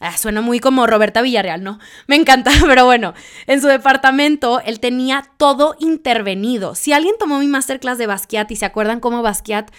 Ah, 0.02 0.18
suena 0.18 0.40
muy 0.40 0.60
como 0.60 0.88
Roberta 0.88 1.22
Villarreal, 1.22 1.62
¿no? 1.62 1.80
Me 2.08 2.16
encanta, 2.16 2.52
pero 2.68 2.86
bueno, 2.86 3.14
en 3.48 3.60
su 3.60 3.68
departamento 3.68 4.62
él 4.62 4.80
tenía 4.80 5.26
todo 5.38 5.76
intervenido. 5.80 6.76
Si 6.76 6.94
alguien 6.94 7.16
tomó 7.20 7.40
mi 7.40 7.48
masterclass 7.48 7.98
de 7.98 8.08
Basquiat 8.08 8.50
y 8.52 8.56
se 8.56 8.66
acuerdan 8.66 9.02
cómo 9.02 9.22
Basquiat 9.22 9.72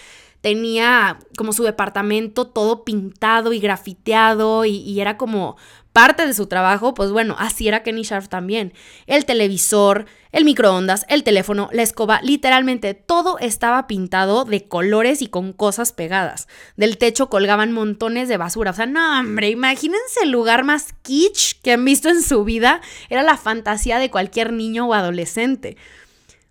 tenía 0.42 1.18
como 1.36 1.52
su 1.52 1.64
departamento 1.64 2.46
todo 2.46 2.84
pintado 2.84 3.52
y 3.52 3.60
grafiteado 3.60 4.64
y, 4.64 4.76
y 4.76 5.00
era 5.00 5.16
como 5.16 5.56
parte 5.92 6.26
de 6.26 6.34
su 6.34 6.46
trabajo, 6.46 6.94
pues 6.94 7.10
bueno, 7.10 7.36
así 7.38 7.68
era 7.68 7.82
Kenny 7.82 8.02
Sharp 8.02 8.28
también. 8.28 8.72
El 9.06 9.24
televisor, 9.24 10.06
el 10.32 10.44
microondas, 10.44 11.04
el 11.08 11.24
teléfono, 11.24 11.68
la 11.72 11.82
escoba, 11.82 12.20
literalmente 12.22 12.94
todo 12.94 13.38
estaba 13.38 13.86
pintado 13.86 14.44
de 14.44 14.68
colores 14.68 15.22
y 15.22 15.26
con 15.26 15.52
cosas 15.52 15.92
pegadas. 15.92 16.46
Del 16.76 16.98
techo 16.98 17.28
colgaban 17.28 17.72
montones 17.72 18.28
de 18.28 18.36
basura. 18.36 18.70
O 18.70 18.74
sea, 18.74 18.86
no, 18.86 19.20
hombre, 19.20 19.50
imagínense 19.50 20.20
el 20.22 20.30
lugar 20.30 20.64
más 20.64 20.94
kitsch 21.02 21.60
que 21.62 21.72
han 21.72 21.84
visto 21.84 22.08
en 22.08 22.22
su 22.22 22.44
vida. 22.44 22.80
Era 23.08 23.22
la 23.22 23.36
fantasía 23.36 23.98
de 23.98 24.10
cualquier 24.10 24.52
niño 24.52 24.86
o 24.86 24.94
adolescente. 24.94 25.76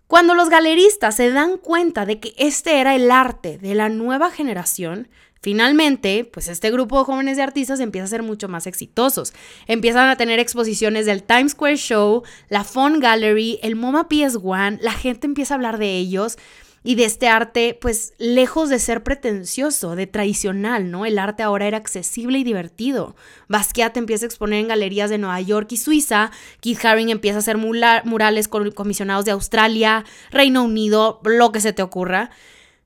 Cuando 0.06 0.34
los 0.34 0.50
galeristas 0.50 1.14
se 1.14 1.30
dan 1.30 1.56
cuenta 1.56 2.04
de 2.04 2.18
que 2.18 2.34
este 2.36 2.80
era 2.80 2.96
el 2.96 3.12
arte 3.12 3.58
de 3.58 3.76
la 3.76 3.88
nueva 3.88 4.30
generación, 4.30 5.08
Finalmente, 5.42 6.28
pues 6.30 6.48
este 6.48 6.70
grupo 6.70 6.98
de 6.98 7.04
jóvenes 7.04 7.36
de 7.38 7.42
artistas 7.42 7.80
empieza 7.80 8.04
a 8.04 8.08
ser 8.08 8.22
mucho 8.22 8.48
más 8.48 8.66
exitosos. 8.66 9.32
Empiezan 9.66 10.08
a 10.08 10.16
tener 10.16 10.38
exposiciones 10.38 11.06
del 11.06 11.22
Times 11.22 11.52
Square 11.52 11.76
Show, 11.76 12.22
la 12.48 12.62
Fun 12.62 13.00
Gallery, 13.00 13.58
el 13.62 13.74
MoMA 13.74 14.08
PS1, 14.08 14.78
la 14.82 14.92
gente 14.92 15.26
empieza 15.26 15.54
a 15.54 15.56
hablar 15.56 15.78
de 15.78 15.96
ellos 15.96 16.36
y 16.82 16.94
de 16.94 17.04
este 17.04 17.28
arte, 17.28 17.78
pues 17.80 18.14
lejos 18.18 18.70
de 18.70 18.78
ser 18.78 19.02
pretencioso, 19.02 19.96
de 19.96 20.06
tradicional, 20.06 20.90
¿no? 20.90 21.04
El 21.04 21.18
arte 21.18 21.42
ahora 21.42 21.66
era 21.66 21.76
accesible 21.76 22.38
y 22.38 22.44
divertido. 22.44 23.16
Basquiat 23.48 23.96
empieza 23.96 24.24
a 24.24 24.28
exponer 24.28 24.60
en 24.60 24.68
galerías 24.68 25.10
de 25.10 25.18
Nueva 25.18 25.40
York 25.40 25.72
y 25.72 25.76
Suiza, 25.76 26.30
Keith 26.60 26.84
Haring 26.84 27.10
empieza 27.10 27.36
a 27.36 27.40
hacer 27.40 27.58
murales 27.58 28.48
con 28.48 28.70
comisionados 28.72 29.24
de 29.24 29.32
Australia, 29.32 30.04
Reino 30.30 30.64
Unido, 30.64 31.20
lo 31.24 31.52
que 31.52 31.60
se 31.60 31.72
te 31.72 31.82
ocurra. 31.82 32.30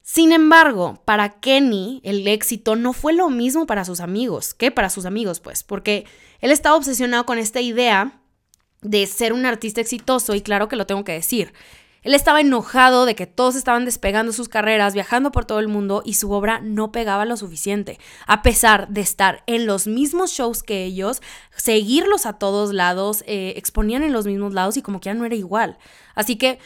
Sin 0.06 0.32
embargo, 0.32 1.00
para 1.06 1.40
Kenny 1.40 2.02
el 2.04 2.28
éxito 2.28 2.76
no 2.76 2.92
fue 2.92 3.14
lo 3.14 3.30
mismo 3.30 3.64
para 3.64 3.86
sus 3.86 4.00
amigos, 4.00 4.52
que 4.52 4.70
para 4.70 4.90
sus 4.90 5.06
amigos, 5.06 5.40
pues, 5.40 5.62
porque 5.62 6.04
él 6.40 6.50
estaba 6.50 6.76
obsesionado 6.76 7.24
con 7.24 7.38
esta 7.38 7.62
idea 7.62 8.20
de 8.82 9.06
ser 9.06 9.32
un 9.32 9.46
artista 9.46 9.80
exitoso 9.80 10.34
y 10.34 10.42
claro 10.42 10.68
que 10.68 10.76
lo 10.76 10.84
tengo 10.84 11.04
que 11.04 11.12
decir. 11.12 11.54
Él 12.02 12.12
estaba 12.12 12.42
enojado 12.42 13.06
de 13.06 13.14
que 13.14 13.26
todos 13.26 13.56
estaban 13.56 13.86
despegando 13.86 14.34
sus 14.34 14.50
carreras, 14.50 14.92
viajando 14.92 15.32
por 15.32 15.46
todo 15.46 15.58
el 15.58 15.68
mundo 15.68 16.02
y 16.04 16.14
su 16.14 16.30
obra 16.32 16.60
no 16.60 16.92
pegaba 16.92 17.24
lo 17.24 17.38
suficiente. 17.38 17.98
A 18.26 18.42
pesar 18.42 18.88
de 18.88 19.00
estar 19.00 19.42
en 19.46 19.64
los 19.64 19.86
mismos 19.86 20.32
shows 20.32 20.62
que 20.62 20.84
ellos, 20.84 21.22
seguirlos 21.56 22.26
a 22.26 22.34
todos 22.34 22.74
lados, 22.74 23.24
eh, 23.26 23.54
exponían 23.56 24.02
en 24.02 24.12
los 24.12 24.26
mismos 24.26 24.52
lados 24.52 24.76
y 24.76 24.82
como 24.82 25.00
que 25.00 25.06
ya 25.06 25.14
no 25.14 25.24
era 25.24 25.34
igual. 25.34 25.78
Así 26.14 26.36
que 26.36 26.58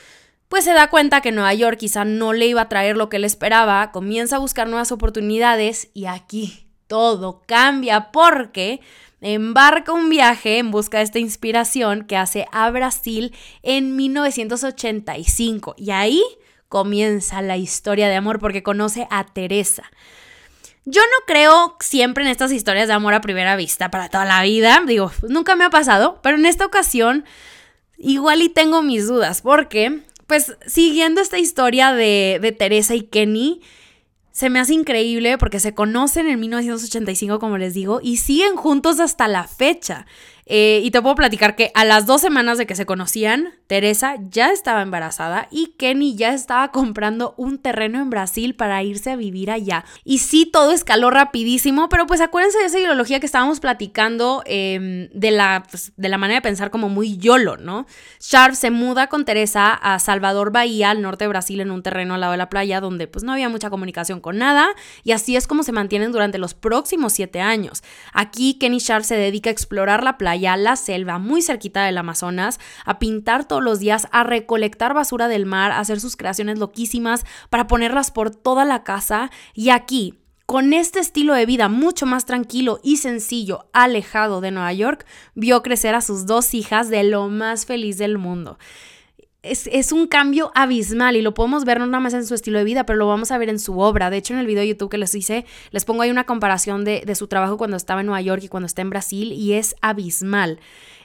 pues 0.49 0.65
se 0.65 0.73
da 0.73 0.89
cuenta 0.89 1.21
que 1.21 1.33
Nueva 1.33 1.55
York 1.55 1.79
quizá 1.79 2.05
no 2.05 2.33
le 2.33 2.47
iba 2.47 2.63
a 2.63 2.69
traer 2.69 2.97
lo 2.97 3.09
que 3.09 3.17
él 3.17 3.25
esperaba, 3.25 3.93
comienza 3.93 4.37
a 4.37 4.41
buscar 4.41 4.69
nuevas 4.69 4.93
oportunidades 4.93 5.91
y 5.95 6.07
aquí 6.07 6.67
todo 6.87 7.43
cambia 7.47 8.11
porque 8.11 8.81
embarca 9.21 9.93
un 9.93 10.09
viaje 10.09 10.59
en 10.59 10.71
busca 10.71 10.99
de 10.99 11.05
esta 11.05 11.19
inspiración 11.19 12.05
que 12.05 12.17
hace 12.17 12.47
a 12.53 12.71
Brasil 12.71 13.35
en 13.63 13.97
1985 13.97 15.75
y 15.77 15.91
ahí 15.91 16.23
comienza 16.69 17.43
la 17.43 17.57
historia 17.57 18.09
de 18.09 18.17
amor 18.17 18.39
porque 18.39 18.63
conoce 18.63 19.07
a 19.11 19.25
Teresa. 19.25 19.85
Yo 20.85 21.03
no 21.03 21.27
creo 21.27 21.77
siempre 21.81 22.25
en 22.25 22.31
estas 22.31 22.53
historias 22.53 22.89
de 22.89 22.95
amor 22.95 23.13
a 23.13 23.21
primera 23.21 23.57
vista 23.57 23.91
para 23.91 24.09
toda 24.09 24.25
la 24.25 24.43
vida, 24.43 24.83
digo, 24.87 25.13
nunca 25.29 25.55
me 25.57 25.65
ha 25.65 25.71
pasado, 25.71 26.21
pero 26.23 26.37
en 26.37 26.47
esta 26.47 26.65
ocasión 26.65 27.27
igual 27.99 28.41
y 28.41 28.49
tengo 28.49 28.81
mis 28.81 29.07
dudas 29.07 29.43
porque 29.43 30.01
pues 30.29 30.57
siguiendo 30.67 31.23
esta 31.23 31.39
historia 31.39 31.93
de, 31.95 32.55
Teresa 32.57 32.95
y 32.95 33.01
Kenny, 33.01 33.63
se 34.31 34.51
me 34.51 34.61
hace 34.61 34.75
increíble 34.75 35.39
porque 35.39 35.59
se 35.59 35.75
conocen 35.75 36.29
en 36.29 36.39
1985, 36.39 37.41
como 37.41 37.57
les 37.57 37.73
digo, 37.73 37.99
y 38.03 38.19
siguen 38.19 38.55
juntos 38.55 39.01
hasta 39.01 39.27
la 39.27 39.49
fecha. 39.49 40.07
Eh, 40.51 40.81
y 40.83 40.91
te 40.91 41.03
puedo 41.03 41.15
platicar 41.15 41.57
que 41.57 41.71
a 41.75 41.85
las 41.85 42.07
dos 42.07 42.23
semanas 42.23 42.57
de 42.57 42.67
que 42.67 42.75
se 42.75 42.87
conocían, 42.87 43.51
Teresa 43.67 44.17
ya 44.31 44.51
estaba 44.51 44.81
embarazada 44.81 45.47
y 45.51 45.75
Kenny 45.79 46.17
ya 46.17 46.33
estaba 46.33 46.73
comprando 46.73 47.35
un 47.37 47.59
terreno 47.59 48.01
en 48.01 48.09
Brasil 48.09 48.55
para 48.55 48.83
irse 48.83 49.11
a 49.11 49.17
vivir 49.17 49.51
allá. 49.51 49.85
Y 50.05 50.19
sí, 50.19 50.49
todo 50.51 50.73
escaló 50.73 51.11
rapidísimo, 51.11 51.91
pero 51.91 52.07
pues 52.07 52.23
acuérdense 52.23 52.59
de 52.61 52.65
esa 52.65 52.79
ideología 52.79 53.21
que 53.21 53.27
estábamos 53.27 53.61
platicando 53.61 54.43
em, 54.47 55.11
de, 55.11 55.33
la, 55.33 55.65
pues, 55.71 55.93
de 55.99 56.09
la 56.09 56.17
manera 56.17 56.39
de 56.39 56.43
pensar 56.43 56.71
como 56.71 56.89
muy 56.89 57.19
YOLO, 57.19 57.59
¿no? 57.59 57.87
Sharp 58.19 58.55
se 58.55 58.71
muda 58.71 59.09
con 59.09 59.27
Teresa 59.27 59.75
a 59.75 59.99
Salvador 59.99 60.51
Bahía, 60.51 60.89
al 60.89 61.03
norte 61.03 61.25
de 61.25 61.29
Brasil, 61.29 61.61
en 61.61 61.71
un 61.71 61.83
terreno 61.83 62.15
al 62.15 62.23
lado 62.23 62.33
de 62.33 62.39
la 62.39 62.49
playa 62.49 62.81
donde 62.81 63.07
pues 63.07 63.23
no 63.23 63.33
había 63.33 63.51
mucha 63.51 63.69
comunicación 63.69 64.21
con 64.21 64.39
nada 64.39 64.69
y 65.05 65.13
así 65.13 65.37
es 65.37 65.47
como 65.47 65.63
se 65.63 65.73
mantienen 65.73 66.11
durante 66.11 66.39
los 66.39 66.55
próximos 66.55 67.13
siete 67.13 67.43
años. 67.43 67.83
Aquí 68.15 68.55
Kenny 68.55 68.79
Sharp 68.79 69.05
se 69.05 69.17
dedica 69.17 69.51
a 69.51 69.53
explorar 69.53 70.03
la 70.03 70.17
playa 70.17 70.38
a 70.47 70.57
la 70.57 70.77
selva, 70.77 71.19
muy 71.19 71.43
cerquita 71.43 71.85
del 71.85 71.99
Amazonas, 71.99 72.61
a 72.85 72.99
pintar 72.99 73.47
todos 73.47 73.63
los 73.63 73.81
días, 73.81 74.09
a 74.13 74.25
recolectar 74.25 74.95
basura 74.95 75.29
del 75.29 75.47
mar, 75.47 75.73
a 75.73 75.81
hacer 75.81 76.01
sus 76.01 76.17
creaciones 76.17 76.59
loquísimas 76.59 77.25
para 77.51 77.67
ponerlas 77.67 78.11
por 78.11 78.35
toda 78.35 78.65
la 78.65 78.85
casa. 78.85 79.31
Y 79.55 79.71
aquí, 79.71 80.15
con 80.47 80.73
este 80.73 81.01
estilo 81.01 81.35
de 81.35 81.45
vida 81.47 81.69
mucho 81.69 82.07
más 82.07 82.25
tranquilo 82.25 82.81
y 82.83 82.97
sencillo, 82.97 83.67
alejado 83.73 84.41
de 84.41 84.51
Nueva 84.51 84.73
York, 84.73 85.05
vio 85.35 85.63
crecer 85.63 85.95
a 85.95 86.01
sus 86.01 86.27
dos 86.27 86.55
hijas 86.55 86.89
de 86.89 87.05
lo 87.05 87.29
más 87.29 87.67
feliz 87.67 87.99
del 87.99 88.19
mundo. 88.19 88.59
Es, 89.43 89.93
un 89.93 90.09
cambio 90.09 90.51
abismal 90.57 91.15
y 91.15 91.23
lo 91.23 91.33
podemos 91.33 91.65
ver 91.65 91.79
no 91.79 91.87
nada 91.87 92.01
más 92.01 92.13
en 92.13 92.27
su 92.27 92.35
estilo 92.35 92.59
de 92.59 92.65
vida, 92.65 92.85
pero 92.85 92.99
lo 92.99 93.07
vamos 93.07 93.31
a 93.31 93.39
ver 93.39 93.49
en 93.49 93.61
su 93.61 93.79
obra. 93.79 94.11
De 94.11 94.17
hecho, 94.17 94.35
en 94.35 94.41
el 94.41 94.47
video 94.47 94.63
de 94.63 94.69
YouTube 94.69 94.91
que 94.91 94.99
les 94.99 95.15
hice, 95.15 95.47
les 95.71 95.85
pongo 95.85 96.03
ahí 96.03 96.11
una 96.11 96.25
comparación 96.25 96.85
de, 96.85 97.03
de 97.07 97.15
su 97.15 97.29
trabajo 97.29 97.57
cuando 97.57 97.77
estaba 97.77 98.01
en 98.01 98.07
Nueva 98.07 98.21
York 98.21 98.43
y 98.43 98.49
cuando 98.49 98.67
está 98.67 98.83
en 98.83 98.91
Brasil 98.91 99.33
y 99.33 99.53
es 99.53 99.77
abismal. 99.81 100.59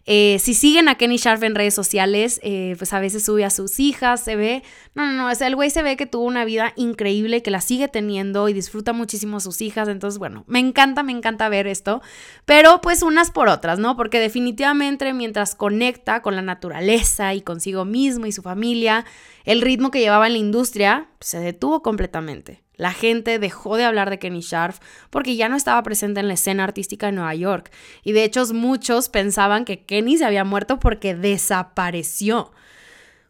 Eh, 0.05 0.37
si 0.39 0.53
siguen 0.53 0.89
a 0.89 0.95
Kenny 0.95 1.15
Sharp 1.15 1.43
en 1.43 1.55
redes 1.55 1.73
sociales, 1.73 2.39
eh, 2.43 2.75
pues 2.77 2.91
a 2.91 2.99
veces 2.99 3.23
sube 3.23 3.45
a 3.45 3.49
sus 3.49 3.79
hijas, 3.79 4.21
se 4.23 4.35
ve. 4.35 4.63
No, 4.95 5.05
no, 5.05 5.13
no, 5.13 5.29
o 5.29 5.35
sea, 5.35 5.47
el 5.47 5.55
güey 5.55 5.69
se 5.69 5.81
ve 5.81 5.95
que 5.95 6.05
tuvo 6.05 6.25
una 6.25 6.43
vida 6.43 6.73
increíble, 6.75 7.41
que 7.41 7.51
la 7.51 7.61
sigue 7.61 7.87
teniendo 7.87 8.49
y 8.49 8.53
disfruta 8.53 8.91
muchísimo 8.91 9.39
sus 9.39 9.61
hijas. 9.61 9.87
Entonces, 9.87 10.19
bueno, 10.19 10.43
me 10.47 10.59
encanta, 10.59 11.03
me 11.03 11.13
encanta 11.13 11.47
ver 11.47 11.67
esto. 11.67 12.01
Pero 12.45 12.81
pues 12.81 13.01
unas 13.01 13.31
por 13.31 13.47
otras, 13.47 13.79
¿no? 13.79 13.95
Porque 13.95 14.19
definitivamente 14.19 15.13
mientras 15.13 15.55
conecta 15.55 16.21
con 16.21 16.35
la 16.35 16.41
naturaleza 16.41 17.33
y 17.33 17.41
consigo 17.41 17.85
mismo 17.85 18.25
y 18.25 18.31
su 18.31 18.41
familia, 18.41 19.05
el 19.45 19.61
ritmo 19.61 19.91
que 19.91 19.99
llevaba 19.99 20.27
en 20.27 20.33
la 20.33 20.39
industria 20.39 21.07
se 21.19 21.39
detuvo 21.39 21.81
completamente. 21.81 22.62
La 22.83 22.91
gente 22.91 23.39
dejó 23.39 23.77
de 23.77 23.85
hablar 23.85 24.09
de 24.09 24.19
Kenny 24.19 24.41
Sharp 24.41 24.75
porque 25.09 25.37
ya 25.37 25.47
no 25.47 25.55
estaba 25.55 25.81
presente 25.83 26.19
en 26.19 26.27
la 26.27 26.33
escena 26.33 26.65
artística 26.65 27.05
de 27.05 27.13
Nueva 27.13 27.33
York. 27.33 27.71
Y 28.03 28.11
de 28.11 28.25
hecho 28.25 28.45
muchos 28.53 29.07
pensaban 29.07 29.63
que 29.63 29.85
Kenny 29.85 30.17
se 30.17 30.25
había 30.25 30.43
muerto 30.43 30.81
porque 30.81 31.15
desapareció. 31.15 32.51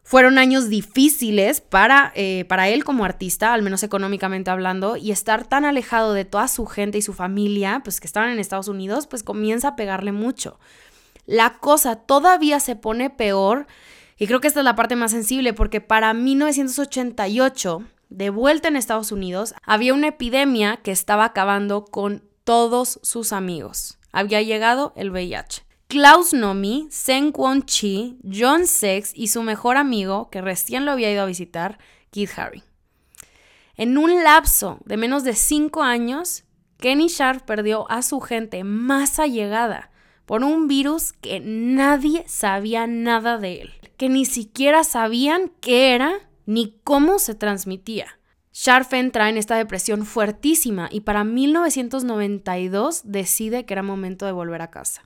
Fueron 0.02 0.38
años 0.38 0.68
difíciles 0.68 1.60
para, 1.60 2.12
eh, 2.16 2.46
para 2.48 2.68
él 2.68 2.82
como 2.82 3.04
artista, 3.04 3.54
al 3.54 3.62
menos 3.62 3.84
económicamente 3.84 4.50
hablando, 4.50 4.96
y 4.96 5.12
estar 5.12 5.46
tan 5.46 5.64
alejado 5.64 6.14
de 6.14 6.24
toda 6.24 6.48
su 6.48 6.66
gente 6.66 6.98
y 6.98 7.02
su 7.02 7.12
familia, 7.12 7.80
pues 7.84 8.00
que 8.00 8.08
estaban 8.08 8.30
en 8.30 8.40
Estados 8.40 8.66
Unidos, 8.66 9.06
pues 9.06 9.22
comienza 9.22 9.68
a 9.68 9.76
pegarle 9.76 10.10
mucho. 10.10 10.58
La 11.26 11.58
cosa 11.60 11.94
todavía 11.94 12.58
se 12.58 12.74
pone 12.74 13.08
peor, 13.08 13.68
y 14.18 14.26
creo 14.26 14.40
que 14.40 14.48
esta 14.48 14.60
es 14.60 14.64
la 14.64 14.74
parte 14.74 14.96
más 14.96 15.12
sensible, 15.12 15.52
porque 15.52 15.80
para 15.80 16.12
1988 16.12 17.84
de 18.14 18.30
vuelta 18.30 18.68
en 18.68 18.76
Estados 18.76 19.10
Unidos, 19.10 19.54
había 19.64 19.92
una 19.92 20.08
epidemia 20.08 20.76
que 20.76 20.92
estaba 20.92 21.24
acabando 21.24 21.84
con 21.84 22.22
todos 22.44 23.00
sus 23.02 23.32
amigos. 23.32 23.98
Había 24.12 24.40
llegado 24.40 24.92
el 24.94 25.10
VIH. 25.10 25.64
Klaus 25.88 26.32
Nomi, 26.32 26.86
Seng 26.90 27.32
Kwon 27.32 27.64
Chi, 27.64 28.18
John 28.22 28.68
Sex 28.68 29.10
y 29.14 29.28
su 29.28 29.42
mejor 29.42 29.76
amigo, 29.76 30.30
que 30.30 30.40
recién 30.40 30.84
lo 30.84 30.92
había 30.92 31.10
ido 31.10 31.22
a 31.22 31.26
visitar, 31.26 31.78
Keith 32.12 32.30
Harry. 32.36 32.62
En 33.76 33.98
un 33.98 34.22
lapso 34.22 34.78
de 34.84 34.96
menos 34.96 35.24
de 35.24 35.34
cinco 35.34 35.82
años, 35.82 36.44
Kenny 36.78 37.08
Sharp 37.08 37.44
perdió 37.44 37.90
a 37.90 38.02
su 38.02 38.20
gente 38.20 38.62
más 38.62 39.18
allegada 39.18 39.90
por 40.24 40.44
un 40.44 40.68
virus 40.68 41.12
que 41.12 41.40
nadie 41.40 42.24
sabía 42.28 42.86
nada 42.86 43.38
de 43.38 43.62
él, 43.62 43.70
que 43.96 44.08
ni 44.08 44.24
siquiera 44.24 44.84
sabían 44.84 45.50
qué 45.60 45.94
era 45.94 46.20
ni 46.46 46.78
cómo 46.84 47.18
se 47.18 47.34
transmitía. 47.34 48.18
Sharp 48.52 48.92
entra 48.92 49.28
en 49.28 49.36
esta 49.36 49.56
depresión 49.56 50.06
fuertísima 50.06 50.88
y 50.90 51.00
para 51.00 51.24
1992 51.24 53.02
decide 53.04 53.66
que 53.66 53.74
era 53.74 53.82
momento 53.82 54.26
de 54.26 54.32
volver 54.32 54.62
a 54.62 54.70
casa. 54.70 55.02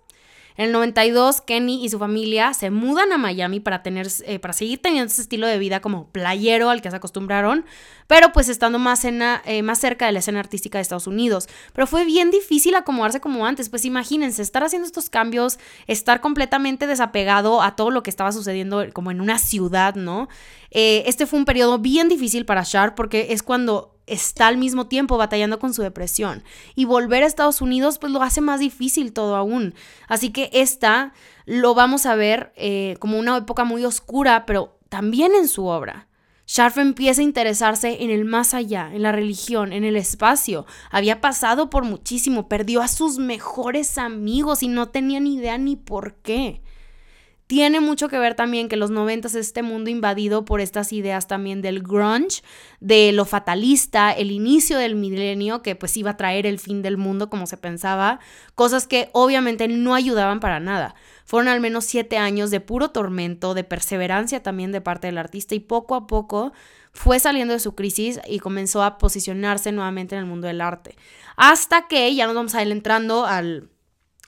En 0.58 0.66
el 0.66 0.72
92, 0.72 1.40
Kenny 1.40 1.84
y 1.84 1.88
su 1.88 2.00
familia 2.00 2.52
se 2.52 2.70
mudan 2.70 3.12
a 3.12 3.16
Miami 3.16 3.60
para, 3.60 3.84
tener, 3.84 4.08
eh, 4.26 4.40
para 4.40 4.52
seguir 4.52 4.82
teniendo 4.82 5.06
ese 5.06 5.22
estilo 5.22 5.46
de 5.46 5.56
vida 5.56 5.78
como 5.78 6.08
playero 6.08 6.68
al 6.68 6.82
que 6.82 6.90
se 6.90 6.96
acostumbraron, 6.96 7.64
pero 8.08 8.32
pues 8.32 8.48
estando 8.48 8.80
más, 8.80 9.04
eh, 9.04 9.62
más 9.62 9.78
cerca 9.78 10.06
de 10.06 10.12
la 10.12 10.18
escena 10.18 10.40
artística 10.40 10.76
de 10.76 10.82
Estados 10.82 11.06
Unidos. 11.06 11.48
Pero 11.72 11.86
fue 11.86 12.04
bien 12.04 12.32
difícil 12.32 12.74
acomodarse 12.74 13.20
como 13.20 13.46
antes, 13.46 13.68
pues 13.68 13.84
imagínense, 13.84 14.42
estar 14.42 14.64
haciendo 14.64 14.86
estos 14.86 15.10
cambios, 15.10 15.60
estar 15.86 16.20
completamente 16.20 16.88
desapegado 16.88 17.62
a 17.62 17.76
todo 17.76 17.92
lo 17.92 18.02
que 18.02 18.10
estaba 18.10 18.32
sucediendo 18.32 18.84
como 18.92 19.12
en 19.12 19.20
una 19.20 19.38
ciudad, 19.38 19.94
¿no? 19.94 20.28
Eh, 20.72 21.04
este 21.06 21.26
fue 21.26 21.38
un 21.38 21.44
periodo 21.44 21.78
bien 21.78 22.08
difícil 22.08 22.44
para 22.44 22.64
Sharp 22.64 22.96
porque 22.96 23.28
es 23.30 23.44
cuando 23.44 23.97
está 24.08 24.46
al 24.46 24.56
mismo 24.56 24.86
tiempo 24.86 25.16
batallando 25.16 25.58
con 25.58 25.74
su 25.74 25.82
depresión. 25.82 26.42
Y 26.74 26.84
volver 26.84 27.22
a 27.22 27.26
Estados 27.26 27.60
Unidos 27.60 27.98
pues 27.98 28.12
lo 28.12 28.22
hace 28.22 28.40
más 28.40 28.60
difícil 28.60 29.12
todo 29.12 29.36
aún. 29.36 29.74
Así 30.08 30.30
que 30.30 30.50
esta 30.52 31.12
lo 31.46 31.74
vamos 31.74 32.06
a 32.06 32.14
ver 32.14 32.52
eh, 32.56 32.96
como 32.98 33.18
una 33.18 33.36
época 33.36 33.64
muy 33.64 33.84
oscura, 33.84 34.46
pero 34.46 34.78
también 34.88 35.34
en 35.34 35.48
su 35.48 35.66
obra. 35.66 36.08
Sharp 36.46 36.78
empieza 36.78 37.20
a 37.20 37.24
interesarse 37.24 38.02
en 38.02 38.10
el 38.10 38.24
más 38.24 38.54
allá, 38.54 38.90
en 38.94 39.02
la 39.02 39.12
religión, 39.12 39.74
en 39.74 39.84
el 39.84 39.96
espacio. 39.96 40.64
Había 40.90 41.20
pasado 41.20 41.68
por 41.68 41.84
muchísimo, 41.84 42.48
perdió 42.48 42.80
a 42.80 42.88
sus 42.88 43.18
mejores 43.18 43.98
amigos 43.98 44.62
y 44.62 44.68
no 44.68 44.88
tenía 44.88 45.20
ni 45.20 45.34
idea 45.34 45.58
ni 45.58 45.76
por 45.76 46.14
qué. 46.16 46.62
Tiene 47.48 47.80
mucho 47.80 48.08
que 48.08 48.18
ver 48.18 48.34
también 48.34 48.68
que 48.68 48.76
los 48.76 48.90
noventas 48.90 49.34
es 49.34 49.46
este 49.46 49.62
mundo 49.62 49.88
invadido 49.88 50.44
por 50.44 50.60
estas 50.60 50.92
ideas 50.92 51.26
también 51.26 51.62
del 51.62 51.82
grunge, 51.82 52.42
de 52.80 53.10
lo 53.12 53.24
fatalista, 53.24 54.12
el 54.12 54.30
inicio 54.30 54.76
del 54.76 54.96
milenio 54.96 55.62
que 55.62 55.74
pues 55.74 55.96
iba 55.96 56.10
a 56.10 56.16
traer 56.18 56.44
el 56.44 56.58
fin 56.58 56.82
del 56.82 56.98
mundo 56.98 57.30
como 57.30 57.46
se 57.46 57.56
pensaba, 57.56 58.20
cosas 58.54 58.86
que 58.86 59.08
obviamente 59.14 59.66
no 59.66 59.94
ayudaban 59.94 60.40
para 60.40 60.60
nada. 60.60 60.94
Fueron 61.24 61.48
al 61.48 61.62
menos 61.62 61.86
siete 61.86 62.18
años 62.18 62.50
de 62.50 62.60
puro 62.60 62.90
tormento, 62.90 63.54
de 63.54 63.64
perseverancia 63.64 64.42
también 64.42 64.70
de 64.70 64.82
parte 64.82 65.06
del 65.06 65.16
artista 65.16 65.54
y 65.54 65.60
poco 65.60 65.94
a 65.94 66.06
poco 66.06 66.52
fue 66.92 67.18
saliendo 67.18 67.54
de 67.54 67.60
su 67.60 67.74
crisis 67.74 68.20
y 68.28 68.40
comenzó 68.40 68.82
a 68.82 68.98
posicionarse 68.98 69.72
nuevamente 69.72 70.14
en 70.14 70.20
el 70.20 70.26
mundo 70.26 70.48
del 70.48 70.60
arte. 70.60 70.96
Hasta 71.36 71.88
que 71.88 72.14
ya 72.14 72.26
nos 72.26 72.34
vamos 72.34 72.54
a 72.54 72.62
ir 72.62 72.70
entrando 72.70 73.24
al 73.24 73.70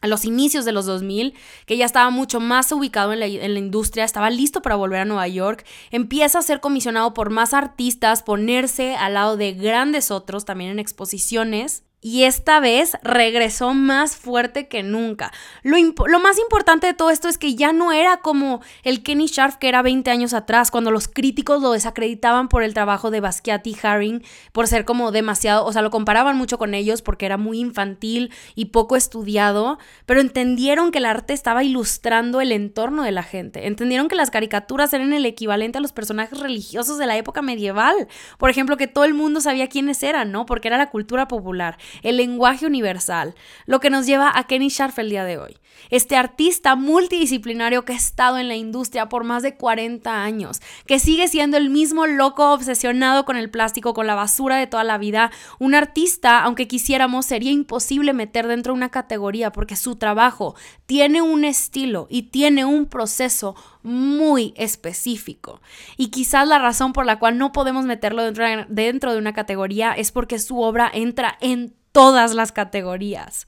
a 0.01 0.07
los 0.07 0.25
inicios 0.25 0.65
de 0.65 0.73
los 0.73 0.87
2000, 0.87 1.35
que 1.67 1.77
ya 1.77 1.87
estaba 1.87 2.11
mucho 2.11 2.41
más 2.41 2.73
ubicado 2.73 3.13
en 3.13 3.21
la, 3.21 3.27
en 3.27 3.55
la, 3.55 3.59
industria, 3.59 4.05
estaba 4.05 4.31
listo 4.31 4.63
para 4.63 4.77
volver 4.77 5.01
a 5.01 5.05
Nueva 5.05 5.29
York, 5.29 5.65
empieza 5.91 6.39
a 6.39 6.43
ser 6.43 6.61
comisionado 6.61 7.15
por 7.15 7.31
más 7.31 7.55
artistas, 7.55 8.23
ponerse 8.23 8.97
al 8.97 9.15
lado 9.15 9.37
de 9.37 9.53
grandes 9.53 10.11
otros, 10.11 10.45
también 10.45 10.71
en 10.71 10.79
exposiciones, 10.79 11.85
y 12.03 12.25
esta 12.25 12.61
vez 12.61 12.97
regresó 13.03 13.75
más 13.75 14.17
fuerte 14.17 14.69
que 14.69 14.83
nunca. 14.83 15.33
Lo, 15.63 15.77
más 16.21 16.39
importante 16.39 16.87
de 16.87 16.95
todo 16.95 17.11
esto 17.11 17.29
es 17.29 17.37
que 17.37 17.55
ya 17.55 17.73
no 17.73 17.93
era 17.93 18.19
como 18.19 18.63
el 18.85 19.03
Kenny 19.03 19.27
Sharp 19.27 19.59
que 19.59 19.69
era 19.69 19.83
20 19.83 20.11
años 20.11 20.33
atrás, 20.33 20.71
cuando 20.71 20.91
los 20.91 21.09
críticos 21.09 21.61
lo 21.61 21.73
desacreditaban 21.73 22.49
por 22.49 22.63
el 22.63 22.73
trabajo 22.73 23.11
de 23.11 23.21
Basquiat 23.21 23.67
y 23.67 23.77
Haring, 23.83 24.23
por 24.53 24.67
ser 24.67 24.85
como 24.87 25.13
demasiado, 25.13 25.67
o 25.67 25.73
sea, 25.73 25.83
lo 25.83 25.91
comparaban 25.91 26.37
mucho 26.37 26.57
con 26.57 26.73
ellos 26.75 27.03
porque 27.03 27.27
era 27.27 27.37
muy 27.37 27.61
infantil 27.61 28.33
y 28.55 28.67
poco 28.67 28.97
estudiado, 28.97 29.79
pero 30.07 30.21
entendieron 30.21 30.93
que 30.93 30.99
el 30.99 31.05
arte 31.05 31.35
estaba 31.35 31.65
ilustrando 31.65 32.41
el 32.41 32.53
entorno 32.53 33.03
de 33.03 33.13
la 33.13 33.23
gente. 33.23 33.67
Entendieron 33.67 34.09
que 34.09 34.17
las 34.17 34.31
caricaturas 34.31 34.93
eran 34.95 35.13
el 35.13 35.27
equivalente 35.27 35.79
a 35.79 35.81
los 35.83 35.93
personajes 35.93 36.41
religiosos 36.41 36.97
de 36.97 37.07
la 37.07 37.19
época 37.19 37.43
medieval. 37.43 38.09
Por 38.39 38.49
ejemplo, 38.49 38.79
que 38.79 38.87
todo 38.87 39.05
el 39.05 39.13
mundo 39.13 39.41
sabía 39.41 39.69
quiénes 39.69 40.03
eran, 40.03 40.33
¿no? 40.33 40.47
Porque 40.47 40.69
era 40.69 40.79
la 40.79 40.91
cultura 40.91 41.29
popular 41.29 41.77
el 42.03 42.17
lenguaje 42.17 42.67
universal, 42.67 43.35
lo 43.67 43.81
que 43.81 43.91
nos 43.91 44.07
lleva 44.07 44.33
a 44.35 44.45
Kenny 44.45 44.69
Sharp 44.69 44.99
el 44.99 45.11
día 45.11 45.25
de 45.25 45.39
hoy. 45.39 45.57
Este 45.89 46.17
artista 46.17 46.77
multidisciplinario 46.77 47.85
que 47.85 47.95
ha 47.95 47.97
estado 47.97 48.39
en 48.39 48.49
la 48.49 48.57
industria 48.57 49.09
por 49.09 49.25
más 49.25 49.43
de 49.43 49.57
40 49.57 50.23
años, 50.23 50.61
que 50.87 50.99
sigue 50.99 51.29
siendo 51.29 51.57
el 51.57 51.71
mismo 51.71 52.07
loco 52.07 52.53
obsesionado 52.53 53.25
con 53.25 53.37
el 53.37 53.51
plástico, 53.51 53.95
con 53.95 54.07
la 54.07 54.15
basura 54.15 54.57
de 54.57 54.67
toda 54.67 54.85
la 54.85 54.99
vida, 54.99 55.31
un 55.59 55.75
artista, 55.75 56.43
aunque 56.43 56.69
quisiéramos, 56.69 57.27
sería 57.27 57.51
imposible 57.51 58.13
meter 58.13 58.47
dentro 58.47 58.73
de 58.73 58.79
una 58.79 58.91
categoría 58.91 59.53
porque 59.53 59.77
su 59.77 59.97
trabajo 59.97 60.55
tiene 60.87 61.23
un 61.23 61.45
estilo 61.45 62.07
y 62.11 62.25
tiene 62.25 62.65
un 62.65 62.87
proceso 62.87 63.57
muy 63.83 64.53
específico. 64.57 65.61
Y 65.97 66.09
quizás 66.09 66.47
la 66.47 66.59
razón 66.59 66.93
por 66.93 67.07
la 67.07 67.19
cual 67.19 67.39
no 67.39 67.53
podemos 67.53 67.85
meterlo 67.85 68.23
dentro 68.23 68.45
de, 68.45 68.67
dentro 68.69 69.13
de 69.13 69.19
una 69.19 69.33
categoría 69.33 69.93
es 69.93 70.13
porque 70.13 70.39
su 70.39 70.61
obra 70.61 70.91
entra 70.93 71.37
en 71.41 71.75
todas 71.93 72.35
las 72.35 72.53
categorías. 72.53 73.47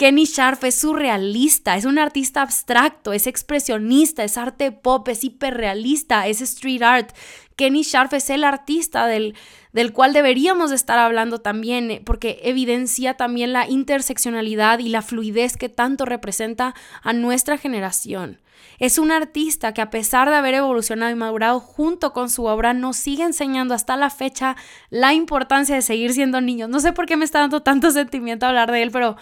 Kenny 0.00 0.24
Sharp 0.24 0.64
es 0.64 0.76
surrealista, 0.76 1.76
es 1.76 1.84
un 1.84 1.98
artista 1.98 2.40
abstracto, 2.40 3.12
es 3.12 3.26
expresionista, 3.26 4.24
es 4.24 4.38
arte 4.38 4.72
pop, 4.72 5.06
es 5.08 5.24
hiperrealista, 5.24 6.26
es 6.26 6.40
street 6.40 6.82
art. 6.82 7.14
Kenny 7.60 7.82
Sharp 7.82 8.14
es 8.14 8.30
el 8.30 8.44
artista 8.44 9.06
del, 9.06 9.34
del 9.74 9.92
cual 9.92 10.14
deberíamos 10.14 10.72
estar 10.72 10.98
hablando 10.98 11.42
también, 11.42 11.90
eh, 11.90 12.02
porque 12.02 12.40
evidencia 12.44 13.18
también 13.18 13.52
la 13.52 13.68
interseccionalidad 13.68 14.78
y 14.78 14.88
la 14.88 15.02
fluidez 15.02 15.58
que 15.58 15.68
tanto 15.68 16.06
representa 16.06 16.74
a 17.02 17.12
nuestra 17.12 17.58
generación. 17.58 18.40
Es 18.78 18.96
un 18.96 19.10
artista 19.10 19.74
que 19.74 19.82
a 19.82 19.90
pesar 19.90 20.30
de 20.30 20.36
haber 20.36 20.54
evolucionado 20.54 21.12
y 21.12 21.16
madurado 21.16 21.60
junto 21.60 22.14
con 22.14 22.30
su 22.30 22.46
obra, 22.46 22.72
nos 22.72 22.96
sigue 22.96 23.24
enseñando 23.24 23.74
hasta 23.74 23.94
la 23.98 24.08
fecha 24.08 24.56
la 24.88 25.12
importancia 25.12 25.74
de 25.74 25.82
seguir 25.82 26.14
siendo 26.14 26.40
niños. 26.40 26.70
No 26.70 26.80
sé 26.80 26.94
por 26.94 27.04
qué 27.04 27.18
me 27.18 27.26
está 27.26 27.40
dando 27.40 27.60
tanto 27.60 27.90
sentimiento 27.90 28.46
hablar 28.46 28.72
de 28.72 28.80
él, 28.80 28.90
pero 28.90 29.16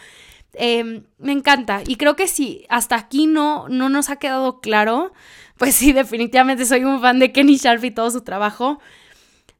em, 0.54 1.04
me 1.18 1.32
encanta. 1.32 1.82
Y 1.86 1.96
creo 1.96 2.16
que 2.16 2.28
si 2.28 2.66
hasta 2.68 2.96
aquí 2.96 3.26
no, 3.26 3.68
no 3.68 3.88
nos 3.88 4.10
ha 4.10 4.16
quedado 4.16 4.60
claro, 4.60 5.12
pues 5.56 5.74
sí, 5.74 5.92
definitivamente 5.94 6.64
soy 6.64 6.84
un 6.84 7.00
fan 7.00 7.18
de 7.18 7.32
Kenny 7.32 7.56
Sharp 7.56 7.84
y 7.84 7.90
todo 7.90 8.10
su 8.10 8.22
trabajo. 8.22 8.80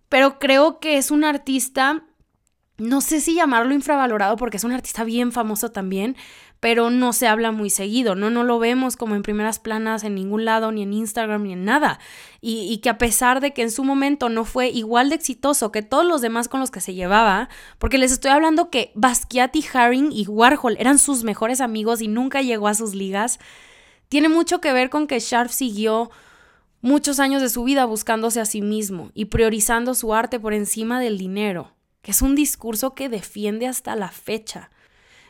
Pero 0.09 0.38
creo 0.38 0.81
que 0.81 0.96
es 0.96 1.11
un 1.11 1.24
artista, 1.24 2.03
no 2.79 3.01
sé 3.01 3.20
si 3.20 3.35
llamarlo 3.35 3.74
infravalorado 3.74 4.37
porque 4.37 4.57
es 4.57 4.64
un 4.64 4.72
artista 4.72 5.05
bien 5.05 5.33
famoso 5.33 5.70
también, 5.70 6.16
pero 6.61 6.90
no 6.90 7.12
se 7.12 7.29
habla 7.29 7.53
muy 7.53 7.71
seguido, 7.71 8.14
¿no? 8.14 8.31
No 8.31 8.42
lo 8.42 8.59
vemos 8.59 8.97
como 8.97 9.14
en 9.14 9.23
primeras 9.23 9.59
planas 9.59 10.03
en 10.03 10.14
ningún 10.14 10.44
lado, 10.44 10.73
ni 10.73 10.83
en 10.83 10.92
Instagram, 10.92 11.44
ni 11.44 11.53
en 11.53 11.64
nada. 11.64 12.01
Y, 12.40 12.79
que 12.79 12.90
a 12.90 12.99
pesar 12.99 13.40
de 13.40 13.53
que 13.53 13.62
en 13.62 13.71
su 13.71 13.85
momento 13.85 14.29
no 14.29 14.44
fue 14.44 14.68
igual 14.68 15.09
de 15.09 15.14
exitoso 15.14 15.71
que 15.71 15.83
todos 15.83 16.05
los 16.05 16.21
demás 16.21 16.49
con 16.49 16.61
los 16.61 16.71
que 16.71 16.81
se 16.81 16.94
llevaba, 16.94 17.49
porque 17.79 17.99
les 17.99 18.12
estoy 18.12 18.31
hablando 18.31 18.71
que 18.71 18.92
Basquiat 18.94 19.55
Haring 19.73 20.11
y 20.12 20.27
Warhol 20.27 20.77
eran 20.79 20.99
sus 20.99 21.25
mejores 21.25 21.61
amigos 21.61 22.01
y 22.01 22.09
nunca 22.09 22.42
llegó 22.42 22.68
a 22.68 22.75
sus 22.75 22.94
ligas, 22.94 23.38
tiene 24.09 24.29
mucho 24.29 24.61
que 24.61 24.73
ver 24.73 24.90
con 24.90 25.07
que 25.07 25.21
Sharp 25.21 25.51
siguió 25.51 26.11
muchos 26.81 27.21
años 27.21 27.42
de 27.42 27.49
su 27.49 27.64
vida 27.64 27.85
buscándose 27.85 28.40
a 28.40 28.47
sí 28.47 28.62
mismo 28.62 29.11
y 29.14 29.27
priorizando 29.27 29.94
su 29.94 30.14
arte 30.14 30.40
por 30.40 30.55
encima 30.55 31.01
del 31.01 31.18
dinero, 31.18 31.73
que 32.03 32.12
es 32.12 32.23
un 32.23 32.35
discurso 32.35 32.94
que 32.94 33.09
defiende 33.09 33.66
hasta 33.66 33.97
la 33.97 34.11
fecha. 34.11 34.71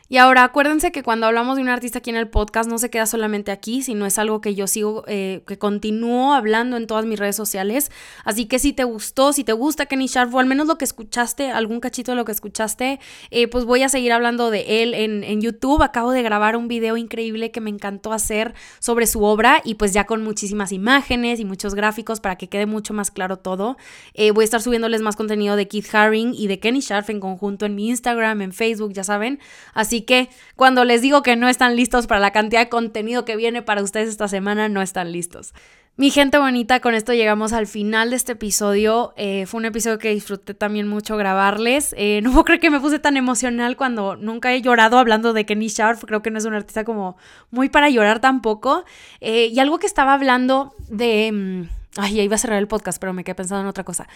Y 0.09 0.17
ahora 0.17 0.43
acuérdense 0.43 0.91
que 0.91 1.03
cuando 1.03 1.27
hablamos 1.27 1.57
de 1.57 1.61
un 1.61 1.69
artista 1.69 1.99
aquí 1.99 2.09
en 2.09 2.15
el 2.15 2.27
podcast 2.27 2.67
no 2.67 2.79
se 2.79 2.89
queda 2.89 3.05
solamente 3.05 3.51
aquí, 3.51 3.83
sino 3.83 4.07
es 4.07 4.17
algo 4.17 4.41
que 4.41 4.55
yo 4.55 4.65
sigo, 4.65 5.03
eh, 5.07 5.43
que 5.45 5.59
continúo 5.59 6.33
hablando 6.33 6.77
en 6.77 6.87
todas 6.87 7.05
mis 7.05 7.19
redes 7.19 7.35
sociales. 7.35 7.91
Así 8.25 8.45
que 8.45 8.57
si 8.57 8.73
te 8.73 8.83
gustó, 8.85 9.33
si 9.33 9.43
te 9.43 9.53
gusta 9.53 9.85
Kenny 9.85 10.07
Sharp 10.07 10.33
o 10.33 10.39
al 10.39 10.47
menos 10.47 10.65
lo 10.65 10.79
que 10.79 10.85
escuchaste, 10.85 11.51
algún 11.51 11.79
cachito 11.79 12.13
de 12.13 12.15
lo 12.15 12.25
que 12.25 12.31
escuchaste, 12.31 12.99
eh, 13.29 13.47
pues 13.47 13.65
voy 13.65 13.83
a 13.83 13.89
seguir 13.89 14.11
hablando 14.11 14.49
de 14.49 14.81
él 14.81 14.95
en, 14.95 15.23
en 15.23 15.41
YouTube. 15.41 15.83
Acabo 15.83 16.11
de 16.11 16.23
grabar 16.23 16.55
un 16.57 16.67
video 16.67 16.97
increíble 16.97 17.51
que 17.51 17.61
me 17.61 17.69
encantó 17.69 18.11
hacer 18.11 18.55
sobre 18.79 19.05
su 19.05 19.23
obra 19.23 19.61
y 19.63 19.75
pues 19.75 19.93
ya 19.93 20.05
con 20.05 20.23
muchísimas 20.23 20.71
imágenes 20.71 21.39
y 21.39 21.45
muchos 21.45 21.75
gráficos 21.75 22.19
para 22.19 22.35
que 22.35 22.49
quede 22.49 22.65
mucho 22.65 22.95
más 22.95 23.11
claro 23.11 23.37
todo. 23.37 23.77
Eh, 24.15 24.31
voy 24.31 24.41
a 24.41 24.45
estar 24.45 24.61
subiéndoles 24.63 25.01
más 25.01 25.15
contenido 25.15 25.55
de 25.55 25.67
Keith 25.67 25.93
Haring 25.93 26.33
y 26.33 26.47
de 26.47 26.59
Kenny 26.59 26.79
Sharp 26.79 27.11
en 27.11 27.19
conjunto 27.19 27.67
en 27.67 27.75
mi 27.75 27.89
Instagram, 27.89 28.41
en 28.41 28.53
Facebook, 28.53 28.93
ya 28.93 29.03
saben. 29.03 29.39
Así 29.75 29.98
que 30.01 30.29
cuando 30.55 30.85
les 30.85 31.01
digo 31.01 31.23
que 31.23 31.35
no 31.35 31.47
están 31.47 31.75
listos 31.75 32.07
para 32.07 32.19
la 32.19 32.31
cantidad 32.31 32.61
de 32.61 32.69
contenido 32.69 33.25
que 33.25 33.35
viene 33.35 33.61
para 33.61 33.83
ustedes 33.83 34.09
esta 34.09 34.27
semana, 34.27 34.69
no 34.69 34.81
están 34.81 35.11
listos. 35.11 35.53
Mi 35.99 36.11
gente 36.11 36.37
bonita, 36.37 36.79
con 36.79 36.95
esto 36.95 37.13
llegamos 37.13 37.51
al 37.51 37.67
final 37.67 38.11
de 38.11 38.15
este 38.15 38.31
episodio. 38.31 39.13
Eh, 39.17 39.45
fue 39.47 39.57
un 39.57 39.65
episodio 39.65 39.99
que 39.99 40.11
disfruté 40.11 40.53
también 40.53 40.87
mucho 40.87 41.17
grabarles. 41.17 41.93
Eh, 41.97 42.21
no 42.23 42.31
puedo 42.31 42.45
creer 42.45 42.61
que 42.61 42.69
me 42.69 42.79
puse 42.79 42.99
tan 42.99 43.17
emocional 43.17 43.75
cuando 43.75 44.15
nunca 44.15 44.53
he 44.53 44.61
llorado 44.61 44.97
hablando 44.97 45.33
de 45.33 45.45
Kenny 45.45 45.67
Sharp. 45.67 45.99
Creo 46.05 46.21
que 46.21 46.31
no 46.31 46.37
es 46.37 46.45
un 46.45 46.53
artista 46.53 46.85
como 46.85 47.17
muy 47.51 47.67
para 47.67 47.89
llorar 47.89 48.21
tampoco. 48.21 48.85
Eh, 49.19 49.47
y 49.47 49.59
algo 49.59 49.77
que 49.77 49.87
estaba 49.87 50.13
hablando 50.13 50.73
de... 50.87 51.33
Mm, 51.33 51.69
ay, 51.97 52.13
ya 52.13 52.23
iba 52.23 52.35
a 52.35 52.37
cerrar 52.39 52.59
el 52.59 52.69
podcast, 52.69 52.97
pero 52.97 53.11
me 53.11 53.25
quedé 53.25 53.35
pensando 53.35 53.63
en 53.63 53.67
otra 53.67 53.83
cosa. 53.83 54.07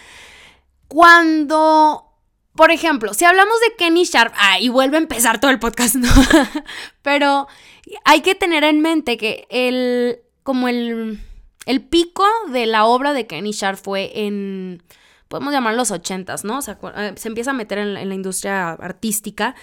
Cuando 0.88 2.13
por 2.56 2.72
ejemplo, 2.72 3.14
si 3.14 3.26
hablamos 3.26 3.60
de 3.62 3.76
Kenny 3.76 4.04
Sharp, 4.04 4.34
ah, 4.38 4.60
y 4.60 4.70
vuelve 4.70 4.98
a 4.98 5.02
empezar 5.02 5.40
todo 5.40 5.50
el 5.52 5.60
podcast, 5.60 5.96
¿no? 5.96 6.10
Pero 7.02 7.48
hay 8.06 8.22
que 8.22 8.36
tener 8.36 8.64
en 8.64 8.80
mente 8.80 9.18
que 9.18 9.48
el, 9.50 10.20
como 10.44 10.68
el, 10.68 11.20
el 11.66 11.82
pico 11.82 12.26
de 12.50 12.66
la 12.66 12.86
obra 12.86 13.14
de 13.14 13.26
Kenny 13.26 13.52
Sharp 13.52 13.78
fue 13.78 14.26
en, 14.26 14.84
podemos 15.28 15.52
llamar 15.52 15.74
los 15.74 15.90
ochentas, 15.90 16.44
¿no? 16.44 16.60
Eh, 16.60 17.14
se 17.16 17.28
empieza 17.28 17.52
a 17.52 17.56
meter 17.56 17.80
en, 17.80 17.98
en 17.98 18.10
la 18.10 18.16
industria 18.16 18.72
artística. 18.72 19.56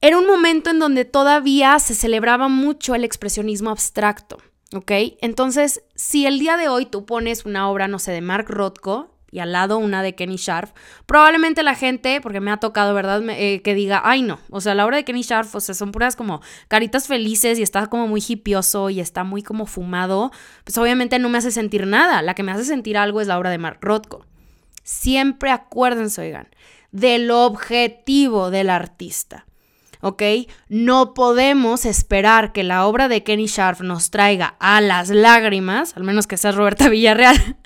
Era 0.00 0.18
un 0.18 0.26
momento 0.26 0.70
en 0.70 0.78
donde 0.78 1.04
todavía 1.04 1.76
se 1.80 1.94
celebraba 1.96 2.46
mucho 2.46 2.94
el 2.94 3.02
expresionismo 3.02 3.70
abstracto, 3.70 4.38
¿ok? 4.72 4.92
Entonces, 5.20 5.82
si 5.96 6.26
el 6.26 6.38
día 6.38 6.56
de 6.56 6.68
hoy 6.68 6.86
tú 6.86 7.04
pones 7.04 7.44
una 7.44 7.68
obra, 7.68 7.88
no 7.88 7.98
sé, 7.98 8.12
de 8.12 8.20
Mark 8.20 8.46
Rothko, 8.48 9.17
y 9.30 9.40
al 9.40 9.52
lado 9.52 9.78
una 9.78 10.02
de 10.02 10.14
Kenny 10.14 10.36
Sharp, 10.36 10.74
probablemente 11.06 11.62
la 11.62 11.74
gente, 11.74 12.20
porque 12.20 12.40
me 12.40 12.50
ha 12.50 12.56
tocado, 12.58 12.94
¿verdad? 12.94 13.22
Eh, 13.30 13.60
que 13.62 13.74
diga, 13.74 14.02
ay 14.04 14.22
no, 14.22 14.38
o 14.50 14.60
sea, 14.60 14.74
la 14.74 14.86
obra 14.86 14.96
de 14.96 15.04
Kenny 15.04 15.22
Sharp, 15.22 15.54
o 15.54 15.60
sea, 15.60 15.74
son 15.74 15.92
puras 15.92 16.16
como 16.16 16.40
caritas 16.68 17.06
felices 17.06 17.58
y 17.58 17.62
está 17.62 17.86
como 17.88 18.06
muy 18.08 18.22
hipioso 18.26 18.90
y 18.90 19.00
está 19.00 19.24
muy 19.24 19.42
como 19.42 19.66
fumado, 19.66 20.30
pues 20.64 20.78
obviamente 20.78 21.18
no 21.18 21.28
me 21.28 21.38
hace 21.38 21.50
sentir 21.50 21.86
nada, 21.86 22.22
la 22.22 22.34
que 22.34 22.42
me 22.42 22.52
hace 22.52 22.64
sentir 22.64 22.96
algo 22.96 23.20
es 23.20 23.26
la 23.26 23.38
obra 23.38 23.50
de 23.50 23.58
Mark 23.58 23.78
Rothko. 23.80 24.24
siempre 24.84 25.50
acuérdense, 25.50 26.22
oigan, 26.22 26.48
del 26.92 27.30
objetivo 27.30 28.50
del 28.50 28.70
artista. 28.70 29.47
¿Ok? 30.00 30.22
No 30.68 31.14
podemos 31.14 31.84
esperar 31.84 32.52
que 32.52 32.62
la 32.62 32.86
obra 32.86 33.08
de 33.08 33.22
Kenny 33.22 33.46
Sharp 33.46 33.80
nos 33.80 34.10
traiga 34.10 34.56
a 34.60 34.80
las 34.80 35.10
lágrimas, 35.10 35.96
al 35.96 36.04
menos 36.04 36.26
que 36.26 36.36
sea 36.36 36.52
Roberta 36.52 36.88
Villarreal, 36.90 37.56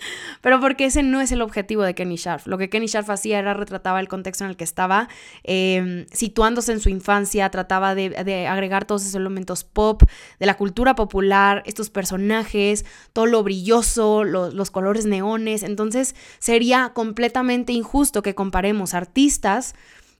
pero 0.41 0.61
porque 0.61 0.87
ese 0.87 1.03
no 1.03 1.21
es 1.21 1.33
el 1.33 1.43
objetivo 1.43 1.83
de 1.83 1.95
Kenny 1.95 2.17
Sharp. 2.17 2.47
Lo 2.47 2.59
que 2.59 2.71
Kenny 2.71 2.87
Sharp 2.87 3.11
hacía 3.11 3.39
era 3.39 3.55
retrataba 3.55 4.01
el 4.01 4.09
contexto 4.09 4.45
en 4.45 4.51
el 4.51 4.57
que 4.57 4.65
estaba, 4.65 5.09
em, 5.43 6.07
situándose 6.13 6.73
en 6.73 6.81
su 6.81 6.89
infancia, 6.89 7.51
trataba 7.51 7.95
de, 7.95 8.13
agregar 8.47 8.85
todos 8.85 9.03
esos 9.03 9.15
elementos 9.15 9.65
pop, 9.65 10.03
de 10.39 10.47
la 10.47 10.57
cultura 10.57 10.95
popular, 10.95 11.63
estos 11.67 11.91
personajes, 11.91 12.85
todo 13.13 13.27
lo 13.27 13.43
brilloso, 13.43 14.25
los 14.25 14.71
colores 14.71 15.07
neones, 15.07 15.63
entonces 15.63 16.15
sería 16.39 16.93
completamente 16.95 17.73
injusto 17.73 18.23
que 18.23 18.35
comparemos 18.35 18.95
artistas 18.95 19.75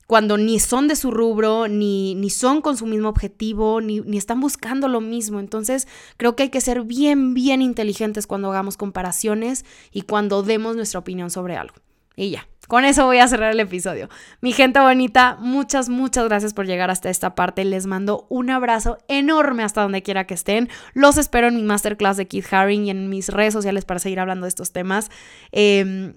cuando 0.07 0.37
ni 0.37 0.61
son 0.61 0.89
de 0.89 0.97
su 0.97 1.11
rubro, 1.11 1.69
ni, 1.69 2.15
ni 2.15 2.31
son 2.31 2.61
con 2.61 2.77
su 2.77 2.87
mismo 2.87 3.09
objetivo, 3.09 3.81
ni, 3.81 4.01
ni, 4.01 4.19
están 4.19 4.41
buscando 4.41 4.89
lo 4.89 5.01
mismo. 5.01 5.41
Entonces, 5.41 5.89
creo 6.17 6.37
que 6.37 6.45
hay 6.45 6.51
que 6.51 6.61
ser 6.61 6.83
bien, 6.83 7.35
bien 7.35 7.63
inteligentes 7.63 8.27
cuando 8.27 8.51
hagamos 8.51 8.77
comparaciones 8.77 9.65
y 9.91 10.03
cuando 10.03 10.43
demos 10.43 10.77
nuestra 10.77 11.01
opinión 11.01 11.31
sobre 11.31 11.57
algo. 11.57 11.75
Y 12.15 12.31
ya, 12.31 12.47
con 12.69 12.85
eso 12.85 13.07
voy 13.07 13.19
a 13.19 13.29
cerrar 13.29 13.53
el 13.53 13.61
episodio. 13.61 14.09
Mi 14.41 14.53
gente 14.53 14.81
bonita, 14.81 15.37
muchas, 15.41 15.89
muchas 15.89 16.25
gracias 16.25 16.55
por 16.55 16.67
llegar 16.67 16.91
hasta 16.91 17.11
esta 17.11 17.35
parte. 17.35 17.65
Les 17.65 17.87
mando 17.87 18.27
un 18.29 18.51
abrazo 18.51 18.99
enorme 19.09 19.63
hasta 19.63 19.83
donde 19.83 20.03
quiera 20.03 20.27
que 20.27 20.35
estén. 20.35 20.69
Los 20.95 21.17
espero 21.19 21.49
en 21.49 21.57
mi 21.57 21.63
masterclass 21.63 22.17
de 22.17 22.29
Keith 22.29 22.53
Haring 22.53 22.87
y 22.87 22.91
en 22.91 23.09
mis 23.09 23.29
redes 23.29 23.53
sociales 23.53 23.85
para 23.85 24.01
seguir 24.01 24.21
hablando 24.21 24.45
de 24.45 24.49
estos 24.49 24.73
temas. 24.73 25.11
Eh, 25.53 26.15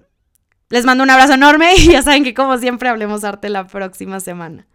les 0.68 0.84
mando 0.84 1.04
un 1.04 1.10
abrazo 1.10 1.34
enorme 1.34 1.74
y 1.78 1.92
ya 1.92 2.02
saben 2.02 2.24
que 2.24 2.34
como 2.34 2.58
siempre 2.58 2.88
hablemos 2.88 3.24
arte 3.24 3.48
la 3.48 3.66
próxima 3.66 4.20
semana. 4.20 4.66